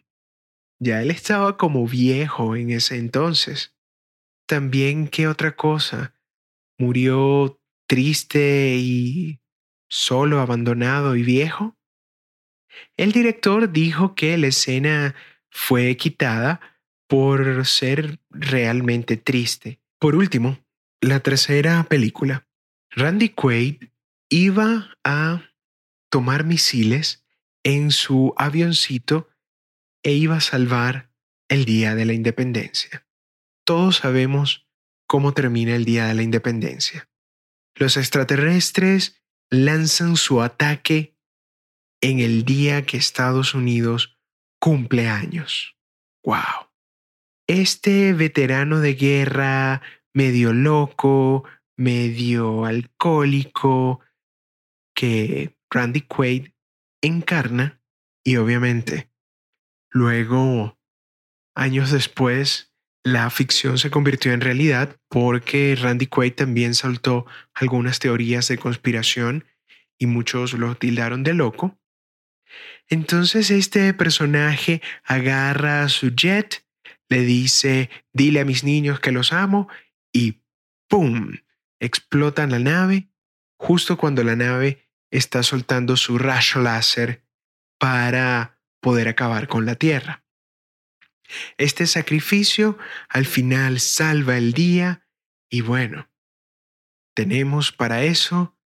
ya 0.80 1.04
él 1.04 1.12
estaba 1.12 1.56
como 1.58 1.88
viejo 1.88 2.56
en 2.56 2.72
ese 2.72 2.98
entonces. 2.98 3.77
También, 4.48 5.10
¿qué 5.10 5.28
otra 5.28 5.58
cosa? 5.58 6.14
Murió 6.80 7.60
triste 7.86 8.78
y 8.78 9.42
solo, 9.90 10.40
abandonado 10.40 11.18
y 11.18 11.24
viejo. 11.24 11.78
El 12.96 13.12
director 13.12 13.72
dijo 13.72 14.16
que 14.16 14.38
la 14.38 14.48
escena 14.48 15.16
fue 15.50 15.98
quitada 15.98 16.62
por 17.08 17.66
ser 17.66 18.20
realmente 18.30 19.18
triste. 19.18 19.82
Por 20.00 20.16
último, 20.16 20.60
la 21.02 21.20
tercera 21.20 21.84
película. 21.84 22.48
Randy 22.92 23.30
Quaid 23.30 23.90
iba 24.30 24.98
a 25.04 25.44
tomar 26.10 26.46
misiles 26.46 27.26
en 27.64 27.92
su 27.92 28.34
avioncito 28.38 29.30
e 30.04 30.14
iba 30.14 30.38
a 30.38 30.42
salvar 30.42 31.12
el 31.50 31.66
Día 31.66 31.96
de 31.96 32.06
la 32.06 32.14
Independencia. 32.14 33.07
Todos 33.68 33.98
sabemos 33.98 34.66
cómo 35.08 35.34
termina 35.34 35.76
el 35.76 35.84
Día 35.84 36.06
de 36.06 36.14
la 36.14 36.24
Independencia. 36.24 37.10
Los 37.76 37.98
extraterrestres 37.98 39.22
lanzan 39.50 40.16
su 40.16 40.42
ataque 40.42 41.18
en 42.02 42.22
el 42.22 42.46
día 42.46 42.86
que 42.86 42.96
Estados 42.96 43.54
Unidos 43.54 44.18
cumple 44.62 45.10
años. 45.10 45.76
¡Wow! 46.24 46.72
Este 47.46 48.14
veterano 48.14 48.80
de 48.80 48.94
guerra, 48.94 49.82
medio 50.14 50.54
loco, 50.54 51.44
medio 51.76 52.64
alcohólico, 52.64 54.00
que 54.96 55.58
Randy 55.70 56.04
Quaid 56.04 56.52
encarna 57.02 57.82
y 58.24 58.38
obviamente 58.38 59.12
luego, 59.92 60.80
años 61.54 61.92
después, 61.92 62.67
la 63.08 63.30
ficción 63.30 63.78
se 63.78 63.90
convirtió 63.90 64.34
en 64.34 64.42
realidad 64.42 64.98
porque 65.08 65.78
Randy 65.80 66.08
Quaid 66.08 66.34
también 66.34 66.76
saltó 66.76 67.26
algunas 67.54 68.00
teorías 68.00 68.50
de 68.50 68.58
conspiración 68.58 69.46
y 69.98 70.08
muchos 70.08 70.54
lo 70.54 70.76
tildaron 70.76 71.24
de 71.24 71.34
loco. 71.34 71.80
Entonces 72.90 73.50
este 73.50 73.94
personaje 73.94 74.82
agarra 75.06 75.88
su 75.88 76.14
jet, 76.16 76.66
le 77.08 77.22
dice, 77.22 77.90
dile 78.12 78.42
a 78.42 78.46
mis 78.46 78.66
niños 78.66 79.00
que 79.00 79.14
los 79.14 79.32
amo 79.32 79.70
y 80.12 80.42
¡pum! 80.90 81.38
Explota 81.80 82.46
la 82.46 82.60
nave 82.60 83.08
justo 83.58 83.98
cuando 83.98 84.24
la 84.26 84.36
nave 84.36 84.86
está 85.12 85.44
soltando 85.44 85.96
su 85.96 86.18
rayo 86.18 86.62
láser 86.62 87.24
para 87.80 88.60
poder 88.82 89.08
acabar 89.08 89.48
con 89.48 89.66
la 89.66 89.76
Tierra. 89.76 90.27
Este 91.58 91.88
sacrificio 91.88 92.78
al 93.10 93.26
final 93.26 93.80
salva 93.80 94.38
el 94.38 94.54
día 94.54 95.08
y 95.50 95.62
bueno, 95.62 96.10
tenemos 97.16 97.72
para 97.72 98.04
eso 98.04 98.58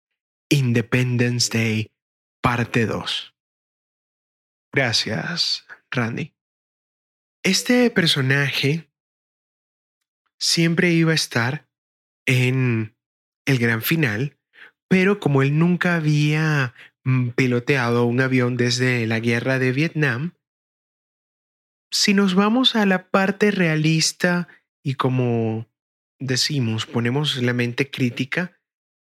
Independence 0.50 1.50
Day 1.58 1.92
parte 2.42 2.86
2. 2.86 3.36
Gracias, 4.74 5.66
Randy. 5.92 6.34
Este 7.44 7.90
personaje 7.90 8.92
siempre 10.40 10.92
iba 10.92 11.12
a 11.12 11.16
estar 11.16 11.70
en 12.26 12.96
el 13.46 13.58
gran 13.58 13.82
final, 13.82 14.38
pero 14.88 15.20
como 15.20 15.42
él 15.42 15.58
nunca 15.58 15.96
había 15.96 16.74
mm, 17.04 17.30
piloteado 17.30 18.06
un 18.06 18.22
avión 18.22 18.58
desde 18.58 19.08
la 19.08 19.20
guerra 19.20 19.60
de 19.60 19.72
Vietnam, 19.72 20.34
si 21.92 22.14
nos 22.14 22.36
vamos 22.36 22.76
a 22.76 22.86
la 22.86 23.10
parte 23.10 23.52
realista 23.52 24.48
y 24.82 24.96
como 24.96 25.70
decimos, 26.20 26.86
ponemos 26.86 27.38
la 27.38 27.54
mente 27.54 27.92
crítica, 27.92 28.60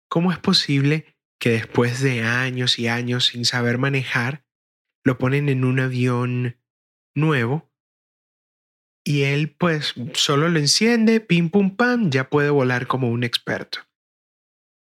¿cómo 0.08 0.32
es 0.32 0.38
posible 0.38 1.16
que 1.38 1.50
después 1.50 2.00
de 2.00 2.22
años 2.22 2.78
y 2.78 2.88
años 2.88 3.26
sin 3.26 3.44
saber 3.44 3.78
manejar, 3.78 4.44
lo 5.04 5.16
ponen 5.16 5.48
en 5.48 5.64
un 5.64 5.80
avión 5.80 6.58
nuevo 7.14 7.70
y 9.04 9.22
él 9.22 9.54
pues 9.56 9.94
solo 10.12 10.48
lo 10.48 10.58
enciende, 10.58 11.20
pim 11.20 11.48
pum 11.48 11.76
pam, 11.76 12.10
ya 12.10 12.28
puede 12.28 12.50
volar 12.50 12.86
como 12.86 13.08
un 13.08 13.24
experto? 13.24 13.80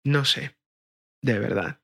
No 0.06 0.24
sé, 0.24 0.56
de 1.22 1.40
verdad. 1.40 1.82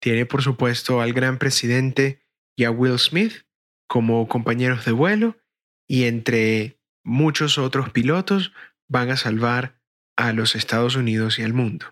Tiene 0.00 0.26
por 0.26 0.42
supuesto 0.42 1.00
al 1.00 1.12
gran 1.12 1.38
presidente 1.38 2.26
y 2.56 2.64
a 2.64 2.70
Will 2.70 2.98
Smith 2.98 3.46
como 3.88 4.26
compañeros 4.28 4.84
de 4.84 4.92
vuelo 4.92 5.41
y 5.88 6.04
entre 6.04 6.78
muchos 7.04 7.58
otros 7.58 7.90
pilotos 7.90 8.52
van 8.88 9.10
a 9.10 9.16
salvar 9.16 9.80
a 10.16 10.32
los 10.32 10.54
Estados 10.54 10.96
Unidos 10.96 11.38
y 11.38 11.42
al 11.42 11.52
mundo. 11.52 11.86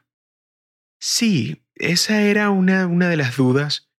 Sí, 1.00 1.64
esa 1.74 2.22
era 2.22 2.50
una, 2.50 2.86
una 2.86 3.08
de 3.08 3.16
las 3.16 3.36
dudas 3.36 3.90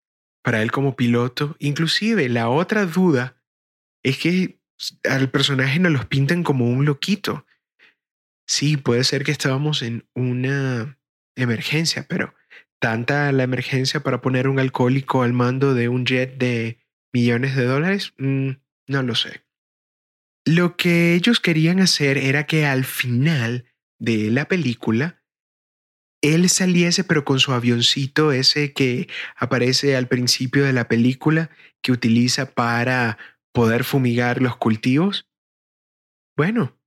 para 0.42 0.62
él 0.62 0.70
como 0.70 0.96
piloto. 0.96 1.57
Inclusive 1.59 2.29
la 2.29 2.48
otra 2.48 2.87
duda 2.87 3.37
es 4.03 4.18
que 4.18 4.61
al 5.09 5.31
personaje 5.31 5.79
nos 5.79 5.92
los 5.92 6.07
pintan 6.07 6.42
como 6.42 6.68
un 6.68 6.85
loquito. 6.85 7.46
Sí, 8.46 8.76
puede 8.76 9.05
ser 9.05 9.24
que 9.24 9.33
estábamos 9.33 9.83
en 9.83 10.09
una 10.14 10.98
emergencia, 11.37 12.07
pero 12.09 12.35
tanta 12.81 13.31
la 13.33 13.44
emergencia 13.44 14.00
para 14.00 14.20
poner 14.20 14.48
un 14.48 14.59
alcohólico 14.59 15.22
al 15.22 15.33
mando 15.33 15.74
de 15.74 15.88
un 15.88 16.05
jet 16.05 16.37
de 16.38 16.81
millones 17.12 17.55
de 17.57 17.64
dólares, 17.64 18.14
mm, 18.18 18.50
no 18.88 19.03
lo 19.03 19.14
sé. 19.14 19.44
Lo 20.46 20.76
que 20.76 21.14
ellos 21.14 21.38
querían 21.40 21.81
hacer 21.81 22.16
era 22.16 22.46
que 22.46 22.66
al 22.66 22.85
final 22.85 23.66
de 23.98 24.31
la 24.31 24.46
película, 24.48 25.22
él 26.22 26.48
saliese 26.48 27.05
pero 27.05 27.24
con 27.24 27.40
su 27.40 27.53
avioncito 27.53 28.33
ese 28.33 28.72
que 28.72 29.09
aparece 29.37 29.96
al 29.96 30.09
principio 30.09 30.64
de 30.64 30.72
la 30.72 30.88
película 30.88 31.50
que 31.83 31.92
utiliza 31.92 32.53
para 32.53 33.18
poder 33.53 33.85
fumigar 33.85 34.40
los 34.40 34.57
cultivos. 34.57 35.29
Bueno, 36.37 36.79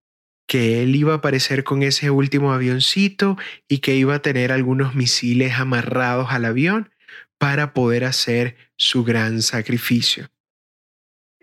que 0.48 0.84
él 0.84 0.96
iba 0.96 1.14
a 1.14 1.18
aparecer 1.18 1.64
con 1.64 1.84
ese 1.84 2.10
último 2.10 2.54
avioncito 2.54 3.38
y 3.68 3.80
que 3.80 3.96
iba 3.96 4.16
a 4.16 4.22
tener 4.22 4.52
algunos 4.52 4.96
misiles 4.96 5.54
amarrados 5.54 6.32
al 6.32 6.46
avión 6.46 6.92
para 7.38 7.74
poder 7.74 8.04
hacer 8.04 8.56
su 8.78 9.04
gran 9.04 9.42
sacrificio. 9.42 10.30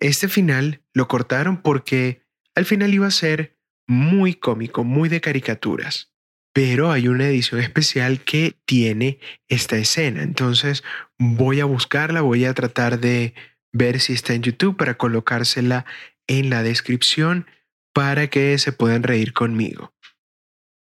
Este 0.00 0.28
final 0.28 0.82
lo 0.94 1.08
cortaron 1.08 1.62
porque 1.62 2.26
al 2.54 2.64
final 2.64 2.92
iba 2.92 3.06
a 3.06 3.12
ser 3.12 3.58
muy 3.86 4.34
cómico, 4.34 4.82
muy 4.82 5.08
de 5.08 5.20
caricaturas. 5.20 6.12
Pero 6.52 6.90
hay 6.90 7.06
una 7.06 7.28
edición 7.28 7.60
especial 7.60 8.20
que 8.20 8.58
tiene 8.64 9.20
esta 9.48 9.76
escena. 9.76 10.22
Entonces 10.22 10.82
voy 11.18 11.60
a 11.60 11.64
buscarla, 11.64 12.22
voy 12.22 12.44
a 12.44 12.54
tratar 12.54 12.98
de 12.98 13.34
ver 13.72 14.00
si 14.00 14.14
está 14.14 14.34
en 14.34 14.42
YouTube 14.42 14.76
para 14.76 14.96
colocársela 14.96 15.84
en 16.26 16.50
la 16.50 16.62
descripción 16.62 17.46
para 17.92 18.28
que 18.28 18.58
se 18.58 18.72
puedan 18.72 19.02
reír 19.02 19.32
conmigo. 19.32 19.94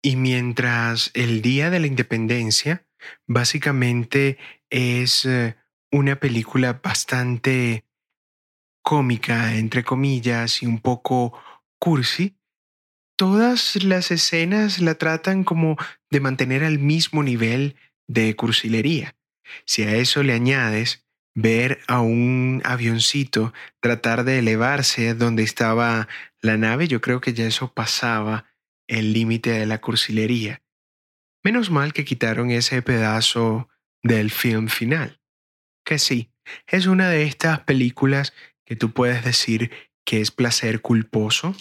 Y 0.03 0.15
mientras 0.15 1.11
el 1.15 1.41
Día 1.41 1.69
de 1.69 1.79
la 1.79 1.87
Independencia 1.87 2.85
básicamente 3.25 4.37
es 4.69 5.25
eh, 5.25 5.55
una 5.91 6.17
película 6.17 6.81
bastante 6.83 7.86
cómica, 8.87 9.55
entre 9.55 9.83
comillas, 9.83 10.63
y 10.63 10.65
un 10.65 10.79
poco 10.79 11.37
cursi, 11.77 12.37
todas 13.17 13.83
las 13.83 14.11
escenas 14.11 14.79
la 14.79 14.95
tratan 14.95 15.43
como 15.43 15.75
de 16.09 16.21
mantener 16.21 16.63
al 16.63 16.79
mismo 16.79 17.21
nivel 17.21 17.75
de 18.07 18.33
cursilería. 18.37 19.17
Si 19.65 19.83
a 19.83 19.93
eso 19.97 20.23
le 20.23 20.31
añades 20.31 21.05
ver 21.35 21.81
a 21.89 21.99
un 21.99 22.61
avioncito 22.63 23.51
tratar 23.81 24.23
de 24.23 24.39
elevarse 24.39 25.13
donde 25.15 25.43
estaba 25.43 26.07
la 26.41 26.55
nave, 26.55 26.87
yo 26.87 27.01
creo 27.01 27.19
que 27.19 27.33
ya 27.33 27.45
eso 27.45 27.73
pasaba 27.73 28.45
el 28.87 29.11
límite 29.11 29.49
de 29.49 29.65
la 29.65 29.81
cursilería. 29.81 30.61
Menos 31.43 31.71
mal 31.71 31.91
que 31.91 32.05
quitaron 32.05 32.51
ese 32.51 32.81
pedazo 32.81 33.67
del 34.01 34.31
film 34.31 34.69
final. 34.69 35.19
Que 35.83 35.99
sí, 35.99 36.31
es 36.67 36.85
una 36.85 37.09
de 37.09 37.23
estas 37.23 37.59
películas 37.59 38.33
que 38.67 38.75
tú 38.75 38.91
puedes 38.91 39.23
decir 39.23 39.71
que 40.05 40.19
es 40.21 40.29
placer 40.29 40.81
culposo, 40.81 41.55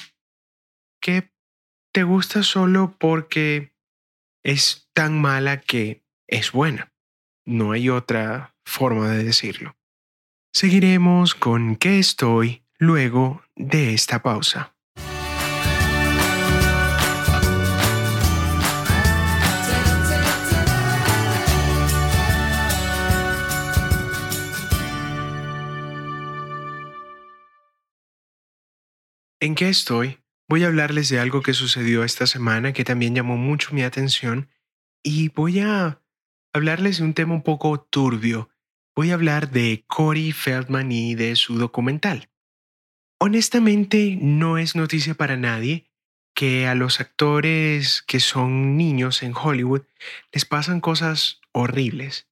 que 1.01 1.31
te 1.93 2.03
gusta 2.03 2.43
solo 2.43 2.97
porque 2.99 3.73
es 4.45 4.91
tan 4.93 5.21
mala 5.21 5.61
que 5.61 6.05
es 6.27 6.53
buena. 6.53 6.93
No 7.47 7.73
hay 7.73 7.89
otra 7.89 8.57
forma 8.65 9.09
de 9.11 9.23
decirlo. 9.23 9.77
Seguiremos 10.53 11.35
con 11.35 11.77
qué 11.77 11.99
estoy 11.99 12.65
luego 12.79 13.43
de 13.55 13.95
esta 13.95 14.23
pausa. 14.23 14.76
¿En 29.39 29.55
qué 29.55 29.69
estoy? 29.69 30.21
Voy 30.49 30.65
a 30.65 30.69
hablarles 30.69 31.11
de 31.11 31.21
algo 31.21 31.43
que 31.43 31.53
sucedió 31.53 32.05
esta 32.05 32.27
semana 32.27 32.73
que 32.73 32.85
también 32.85 33.15
llamó 33.15 33.37
mucho 33.37 33.75
mi 33.75 33.83
atención 33.83 34.49
y 35.03 35.29
voy 35.29 35.61
a 35.61 36.01
hablarles 36.55 36.99
de 36.99 37.05
un 37.05 37.13
tema 37.13 37.35
un 37.35 37.43
poco 37.43 37.79
turbio. 37.79 38.49
Voy 38.95 39.11
a 39.11 39.15
hablar 39.15 39.51
de 39.51 39.85
Corey 39.89 40.33
Feldman 40.33 40.91
y 40.91 41.15
de 41.15 41.37
su 41.37 41.59
documental. 41.59 42.31
Honestamente, 43.19 44.19
no 44.19 44.57
es 44.57 44.75
noticia 44.75 45.13
para 45.13 45.37
nadie 45.37 45.91
que 46.35 46.67
a 46.67 46.75
los 46.75 47.01
actores 47.01 48.03
que 48.07 48.21
son 48.21 48.79
niños 48.79 49.23
en 49.23 49.35
Hollywood 49.37 49.83
les 50.33 50.47
pasan 50.47 50.81
cosas 50.81 51.43
horribles. 51.53 52.27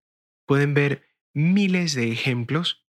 Pueden 0.47 0.73
ver 0.73 1.07
miles 1.35 1.93
de 1.95 2.11
ejemplos 2.11 2.84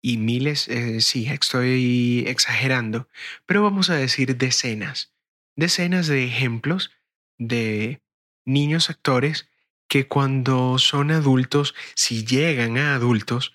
y 0.00 0.16
miles, 0.18 0.68
eh, 0.68 1.00
sí, 1.00 1.26
estoy 1.26 2.24
exagerando, 2.26 3.08
pero 3.46 3.62
vamos 3.62 3.90
a 3.90 3.96
decir 3.96 4.36
decenas, 4.36 5.12
decenas 5.56 6.06
de 6.06 6.24
ejemplos 6.24 6.90
de 7.38 8.00
niños 8.44 8.90
actores 8.90 9.48
que 9.88 10.06
cuando 10.06 10.78
son 10.78 11.10
adultos, 11.10 11.74
si 11.94 12.24
llegan 12.24 12.76
a 12.78 12.94
adultos, 12.94 13.54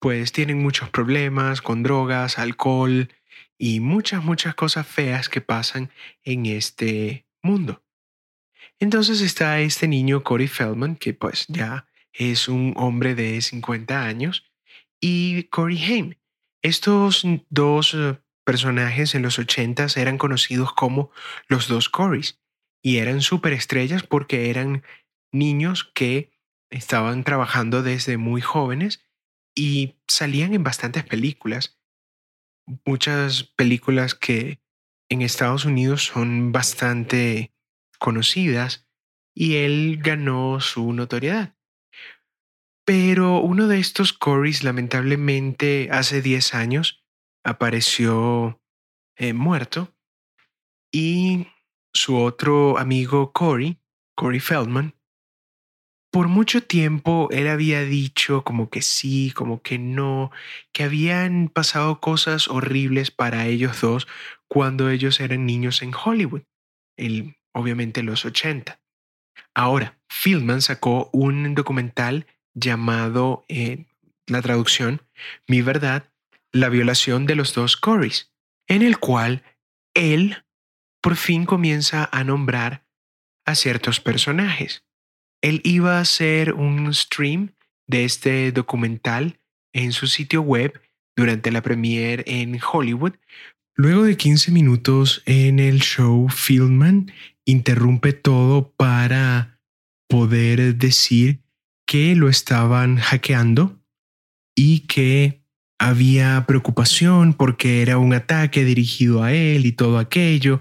pues 0.00 0.32
tienen 0.32 0.62
muchos 0.62 0.90
problemas 0.90 1.60
con 1.60 1.82
drogas, 1.82 2.38
alcohol 2.38 3.08
y 3.58 3.80
muchas, 3.80 4.22
muchas 4.24 4.54
cosas 4.54 4.86
feas 4.86 5.28
que 5.28 5.40
pasan 5.40 5.90
en 6.22 6.46
este 6.46 7.26
mundo. 7.42 7.82
Entonces 8.78 9.20
está 9.20 9.60
este 9.60 9.88
niño 9.88 10.22
Corey 10.22 10.46
Feldman, 10.46 10.94
que 10.94 11.12
pues 11.14 11.46
ya 11.48 11.86
es 12.12 12.48
un 12.48 12.74
hombre 12.76 13.16
de 13.16 13.42
50 13.42 14.04
años, 14.04 14.47
y 15.00 15.44
Corey 15.44 15.82
Haim. 15.82 16.14
Estos 16.62 17.24
dos 17.50 17.94
eh, 17.94 18.18
personajes 18.44 19.14
en 19.14 19.22
los 19.22 19.38
80 19.38 19.86
eran 19.96 20.18
conocidos 20.18 20.72
como 20.72 21.10
los 21.48 21.68
dos 21.68 21.88
Corys 21.88 22.40
y 22.82 22.98
eran 22.98 23.20
superestrellas 23.20 24.02
porque 24.02 24.50
eran 24.50 24.82
niños 25.32 25.90
que 25.94 26.32
estaban 26.70 27.24
trabajando 27.24 27.82
desde 27.82 28.16
muy 28.16 28.40
jóvenes 28.40 29.04
y 29.54 29.96
salían 30.06 30.54
en 30.54 30.64
bastantes 30.64 31.04
películas. 31.04 31.78
Muchas 32.84 33.44
películas 33.44 34.14
que 34.14 34.60
en 35.08 35.22
Estados 35.22 35.64
Unidos 35.64 36.04
son 36.04 36.52
bastante 36.52 37.54
conocidas 37.98 38.86
y 39.34 39.56
él 39.56 39.98
ganó 40.02 40.60
su 40.60 40.92
notoriedad. 40.92 41.57
Pero 42.88 43.42
uno 43.42 43.68
de 43.68 43.80
estos 43.80 44.14
Corys 44.14 44.64
lamentablemente 44.64 45.90
hace 45.92 46.22
10 46.22 46.54
años 46.54 47.04
apareció 47.44 48.62
eh, 49.18 49.34
muerto 49.34 49.94
y 50.90 51.48
su 51.92 52.16
otro 52.16 52.78
amigo 52.78 53.34
Corey, 53.34 53.78
Corey 54.16 54.40
Feldman, 54.40 54.94
por 56.10 56.28
mucho 56.28 56.62
tiempo 56.62 57.28
él 57.30 57.48
había 57.48 57.82
dicho 57.82 58.42
como 58.42 58.70
que 58.70 58.80
sí, 58.80 59.32
como 59.32 59.60
que 59.60 59.78
no, 59.78 60.30
que 60.72 60.84
habían 60.84 61.50
pasado 61.50 62.00
cosas 62.00 62.48
horribles 62.48 63.10
para 63.10 63.44
ellos 63.44 63.82
dos 63.82 64.08
cuando 64.48 64.88
ellos 64.88 65.20
eran 65.20 65.44
niños 65.44 65.82
en 65.82 65.92
Hollywood, 65.94 66.44
el, 66.96 67.36
obviamente 67.52 68.02
los 68.02 68.24
80. 68.24 68.80
Ahora, 69.54 70.00
Feldman 70.08 70.62
sacó 70.62 71.10
un 71.12 71.54
documental 71.54 72.26
llamado, 72.58 73.44
eh, 73.48 73.86
la 74.26 74.42
traducción, 74.42 75.02
Mi 75.46 75.62
verdad, 75.62 76.10
la 76.52 76.68
violación 76.68 77.26
de 77.26 77.34
los 77.34 77.54
dos 77.54 77.76
Corys, 77.76 78.32
en 78.68 78.82
el 78.82 78.98
cual 78.98 79.42
él 79.94 80.44
por 81.00 81.16
fin 81.16 81.44
comienza 81.44 82.08
a 82.12 82.24
nombrar 82.24 82.86
a 83.46 83.54
ciertos 83.54 84.00
personajes. 84.00 84.84
Él 85.42 85.60
iba 85.64 85.98
a 85.98 86.00
hacer 86.00 86.54
un 86.54 86.92
stream 86.92 87.54
de 87.86 88.04
este 88.04 88.52
documental 88.52 89.40
en 89.72 89.92
su 89.92 90.06
sitio 90.06 90.42
web 90.42 90.80
durante 91.16 91.50
la 91.50 91.62
premiere 91.62 92.24
en 92.26 92.58
Hollywood. 92.60 93.14
Luego 93.74 94.02
de 94.02 94.16
15 94.16 94.52
minutos 94.52 95.22
en 95.26 95.58
el 95.58 95.80
show, 95.80 96.28
Fieldman 96.28 97.12
interrumpe 97.44 98.12
todo 98.12 98.72
para 98.72 99.60
poder 100.08 100.76
decir 100.76 101.40
que 101.88 102.14
lo 102.14 102.28
estaban 102.28 102.98
hackeando 102.98 103.80
y 104.54 104.80
que 104.80 105.42
había 105.78 106.44
preocupación 106.46 107.32
porque 107.32 107.80
era 107.80 107.96
un 107.96 108.12
ataque 108.12 108.62
dirigido 108.66 109.22
a 109.22 109.32
él 109.32 109.64
y 109.64 109.72
todo 109.72 109.98
aquello. 109.98 110.60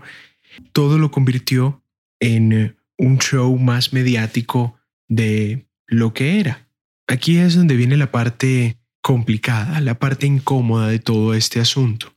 Todo 0.72 0.98
lo 0.98 1.12
convirtió 1.12 1.84
en 2.22 2.78
un 2.98 3.18
show 3.18 3.58
más 3.58 3.92
mediático 3.92 4.80
de 5.10 5.68
lo 5.86 6.14
que 6.14 6.40
era. 6.40 6.70
Aquí 7.08 7.38
es 7.40 7.58
donde 7.58 7.76
viene 7.76 7.98
la 7.98 8.10
parte 8.10 8.80
complicada, 9.02 9.82
la 9.82 10.00
parte 10.00 10.28
incómoda 10.28 10.88
de 10.88 11.00
todo 11.00 11.34
este 11.34 11.60
asunto. 11.60 12.16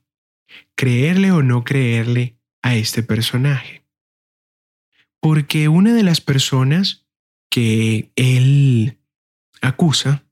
Creerle 0.75 1.33
o 1.33 1.43
no 1.43 1.65
creerle 1.65 2.37
a 2.61 2.75
este 2.77 3.03
personaje. 3.03 3.83
Porque 5.19 5.67
una 5.67 5.93
de 5.93 6.03
las 6.03 6.21
personas 6.21 7.05
que 7.49 8.13
él 8.15 8.99
acusa 9.61 10.25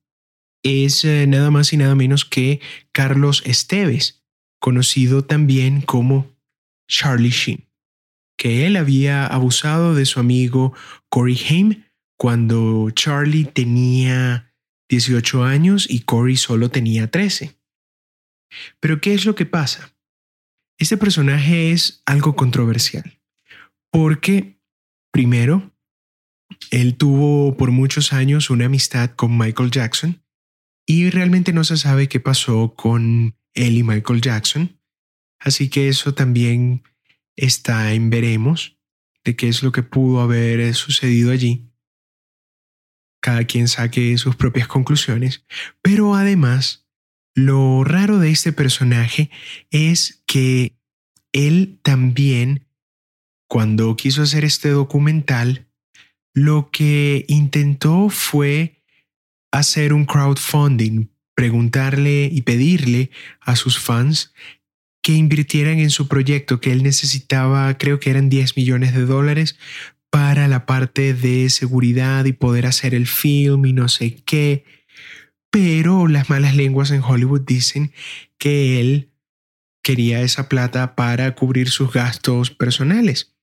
es 0.63 1.05
eh, 1.05 1.25
nada 1.27 1.51
más 1.51 1.71
y 1.73 1.77
nada 1.77 1.95
menos 1.95 2.25
que 2.25 2.59
Carlos 2.91 3.43
Esteves, 3.45 4.23
conocido 4.59 5.23
también 5.23 5.81
como 5.81 6.35
Charlie 6.87 7.29
Sheen, 7.29 7.69
que 8.37 8.65
él 8.65 8.75
había 8.75 9.25
abusado 9.25 9.95
de 9.95 10.05
su 10.05 10.19
amigo 10.19 10.73
Corey 11.09 11.39
Haim 11.49 11.85
cuando 12.17 12.89
Charlie 12.91 13.45
tenía 13.45 14.53
18 14.89 15.43
años 15.45 15.87
y 15.89 16.01
Corey 16.01 16.35
solo 16.35 16.69
tenía 16.69 17.09
13. 17.09 17.57
Pero 18.79 18.99
¿qué 18.99 19.13
es 19.13 19.25
lo 19.25 19.35
que 19.35 19.45
pasa? 19.45 19.95
Este 20.77 20.97
personaje 20.97 21.71
es 21.71 22.01
algo 22.05 22.35
controversial, 22.35 23.21
porque 23.91 24.59
primero, 25.11 25.71
él 26.71 26.95
tuvo 26.97 27.57
por 27.57 27.71
muchos 27.71 28.13
años 28.13 28.49
una 28.49 28.65
amistad 28.65 29.11
con 29.11 29.37
Michael 29.37 29.71
Jackson 29.71 30.23
y 30.85 31.09
realmente 31.09 31.53
no 31.53 31.63
se 31.63 31.77
sabe 31.77 32.09
qué 32.09 32.19
pasó 32.19 32.73
con 32.75 33.35
él 33.53 33.77
y 33.77 33.83
Michael 33.83 34.21
Jackson. 34.21 34.79
Así 35.39 35.69
que 35.69 35.87
eso 35.87 36.13
también 36.13 36.83
está 37.35 37.93
en 37.93 38.09
veremos 38.09 38.77
de 39.23 39.35
qué 39.35 39.47
es 39.47 39.63
lo 39.63 39.71
que 39.71 39.83
pudo 39.83 40.21
haber 40.21 40.73
sucedido 40.73 41.31
allí. 41.31 41.71
Cada 43.21 43.43
quien 43.45 43.67
saque 43.67 44.17
sus 44.17 44.35
propias 44.35 44.67
conclusiones. 44.67 45.45
Pero 45.81 46.15
además, 46.15 46.87
lo 47.35 47.83
raro 47.83 48.19
de 48.19 48.31
este 48.31 48.51
personaje 48.51 49.29
es 49.71 50.23
que 50.25 50.77
él 51.31 51.79
también, 51.83 52.65
cuando 53.47 53.95
quiso 53.95 54.23
hacer 54.23 54.43
este 54.43 54.69
documental, 54.69 55.68
lo 56.43 56.69
que 56.71 57.25
intentó 57.27 58.09
fue 58.09 58.81
hacer 59.51 59.93
un 59.93 60.05
crowdfunding, 60.05 61.09
preguntarle 61.35 62.29
y 62.31 62.43
pedirle 62.43 63.11
a 63.41 63.55
sus 63.55 63.77
fans 63.77 64.33
que 65.01 65.13
invirtieran 65.13 65.79
en 65.79 65.89
su 65.89 66.07
proyecto, 66.07 66.61
que 66.61 66.71
él 66.71 66.83
necesitaba, 66.83 67.77
creo 67.77 67.99
que 67.99 68.09
eran 68.09 68.29
10 68.29 68.55
millones 68.55 68.93
de 68.93 69.05
dólares 69.05 69.57
para 70.09 70.47
la 70.47 70.65
parte 70.65 71.13
de 71.13 71.49
seguridad 71.49 72.25
y 72.25 72.33
poder 72.33 72.65
hacer 72.65 72.95
el 72.95 73.07
film 73.07 73.65
y 73.65 73.73
no 73.73 73.89
sé 73.89 74.15
qué. 74.23 74.63
Pero 75.51 76.07
las 76.07 76.29
malas 76.29 76.55
lenguas 76.55 76.91
en 76.91 77.01
Hollywood 77.01 77.41
dicen 77.41 77.91
que 78.37 78.79
él 78.79 79.09
quería 79.83 80.21
esa 80.21 80.47
plata 80.47 80.95
para 80.95 81.35
cubrir 81.35 81.69
sus 81.69 81.91
gastos 81.91 82.49
personales. 82.51 83.38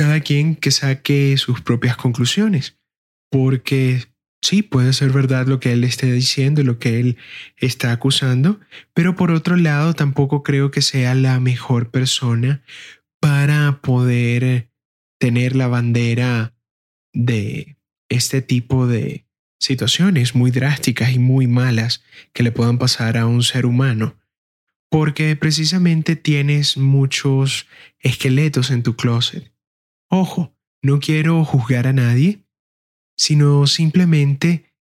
Cada 0.00 0.20
quien 0.20 0.56
que 0.56 0.70
saque 0.70 1.36
sus 1.36 1.60
propias 1.60 1.94
conclusiones, 1.94 2.78
porque 3.30 4.08
Sí, 4.42 4.62
puede 4.62 4.94
ser 4.94 5.10
verdad 5.12 5.46
lo 5.46 5.60
que 5.60 5.72
él 5.72 5.84
esté 5.84 6.10
diciendo, 6.10 6.62
lo 6.62 6.78
que 6.78 6.98
él 6.98 7.18
está 7.58 7.92
acusando, 7.92 8.58
pero 8.94 9.14
por 9.14 9.32
otro 9.32 9.54
lado 9.56 9.92
tampoco 9.92 10.42
creo 10.42 10.70
que 10.70 10.80
sea 10.80 11.14
la 11.14 11.38
mejor 11.40 11.90
persona 11.90 12.62
para 13.20 13.82
poder 13.82 14.70
tener 15.18 15.54
la 15.54 15.68
bandera 15.68 16.54
de 17.12 17.76
este 18.08 18.40
tipo 18.40 18.86
de 18.86 19.26
situaciones 19.58 20.34
muy 20.34 20.50
drásticas 20.50 21.12
y 21.12 21.18
muy 21.18 21.46
malas 21.46 22.02
que 22.32 22.42
le 22.42 22.50
puedan 22.50 22.78
pasar 22.78 23.18
a 23.18 23.26
un 23.26 23.42
ser 23.42 23.66
humano, 23.66 24.16
porque 24.88 25.36
precisamente 25.36 26.16
tienes 26.16 26.78
muchos 26.78 27.66
esqueletos 27.98 28.70
en 28.70 28.82
tu 28.82 28.96
closet. 28.96 29.52
Ojo, 30.10 30.54
no 30.82 30.98
quiero 30.98 31.44
juzgar 31.44 31.86
a 31.86 31.92
nadie, 31.92 32.44
sino 33.16 33.66
simplemente 33.66 34.74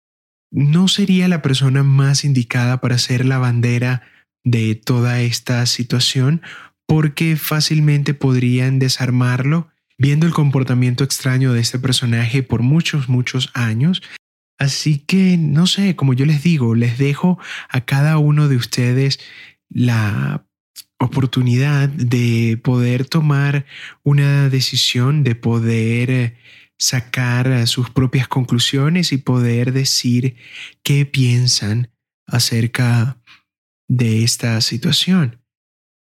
no 0.51 0.89
sería 0.89 1.29
la 1.29 1.43
persona 1.43 1.83
más 1.83 2.25
indicada 2.25 2.81
para 2.81 2.97
ser 2.97 3.27
la 3.27 3.39
bandera 3.39 4.03
de 4.43 4.75
toda 4.75 5.21
esta 5.21 5.67
situación 5.67 6.41
porque 6.87 7.37
fácilmente 7.37 8.15
podrían 8.15 8.79
desarmarlo 8.79 9.69
viendo 9.99 10.27
el 10.27 10.33
comportamiento 10.33 11.05
extraño 11.05 11.53
de 11.53 11.61
este 11.61 11.79
personaje 11.79 12.43
por 12.43 12.63
muchos, 12.63 13.11
muchos 13.11 13.51
años. 13.53 14.03
Así 14.59 14.99
que, 15.01 15.37
no 15.37 15.67
sé, 15.67 15.97
como 15.97 16.15
yo 16.15 16.25
les 16.25 16.43
digo, 16.43 16.75
les 16.75 16.97
dejo 16.97 17.39
a 17.69 17.83
cada 17.83 18.17
uno 18.17 18.49
de 18.49 18.57
ustedes 18.57 19.21
la 19.69 20.48
oportunidad 21.01 21.89
de 21.89 22.59
poder 22.63 23.05
tomar 23.05 23.67
una 24.03 24.49
decisión, 24.49 25.23
de 25.23 25.35
poder 25.35 26.37
sacar 26.79 27.67
sus 27.67 27.91
propias 27.91 28.29
conclusiones 28.29 29.13
y 29.13 29.19
poder 29.19 29.73
decir 29.73 30.37
qué 30.83 31.07
piensan 31.07 31.91
acerca 32.27 33.21
de 33.89 34.23
esta 34.23 34.61
situación. 34.61 35.41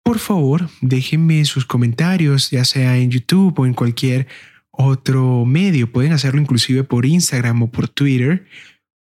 Por 0.03 0.19
favor, 0.19 0.69
déjenme 0.81 1.45
sus 1.45 1.65
comentarios, 1.65 2.49
ya 2.51 2.65
sea 2.65 2.97
en 2.97 3.09
YouTube 3.09 3.57
o 3.59 3.65
en 3.65 3.73
cualquier 3.73 4.27
otro 4.71 5.45
medio. 5.45 5.91
Pueden 5.91 6.11
hacerlo 6.11 6.41
inclusive 6.41 6.83
por 6.83 7.05
Instagram 7.05 7.63
o 7.63 7.71
por 7.71 7.87
Twitter 7.87 8.45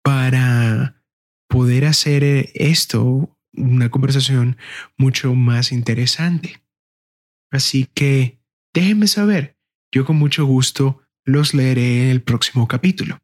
para 0.03 1.03
poder 1.49 1.87
hacer 1.87 2.51
esto 2.55 3.34
una 3.57 3.91
conversación 3.91 4.57
mucho 4.97 5.35
más 5.35 5.73
interesante. 5.73 6.63
Así 7.51 7.89
que 7.95 8.39
déjenme 8.73 9.07
saber. 9.07 9.57
Yo 9.93 10.05
con 10.05 10.17
mucho 10.17 10.45
gusto 10.45 11.03
los 11.25 11.55
leeré 11.55 12.05
en 12.05 12.11
el 12.11 12.23
próximo 12.23 12.67
capítulo. 12.69 13.24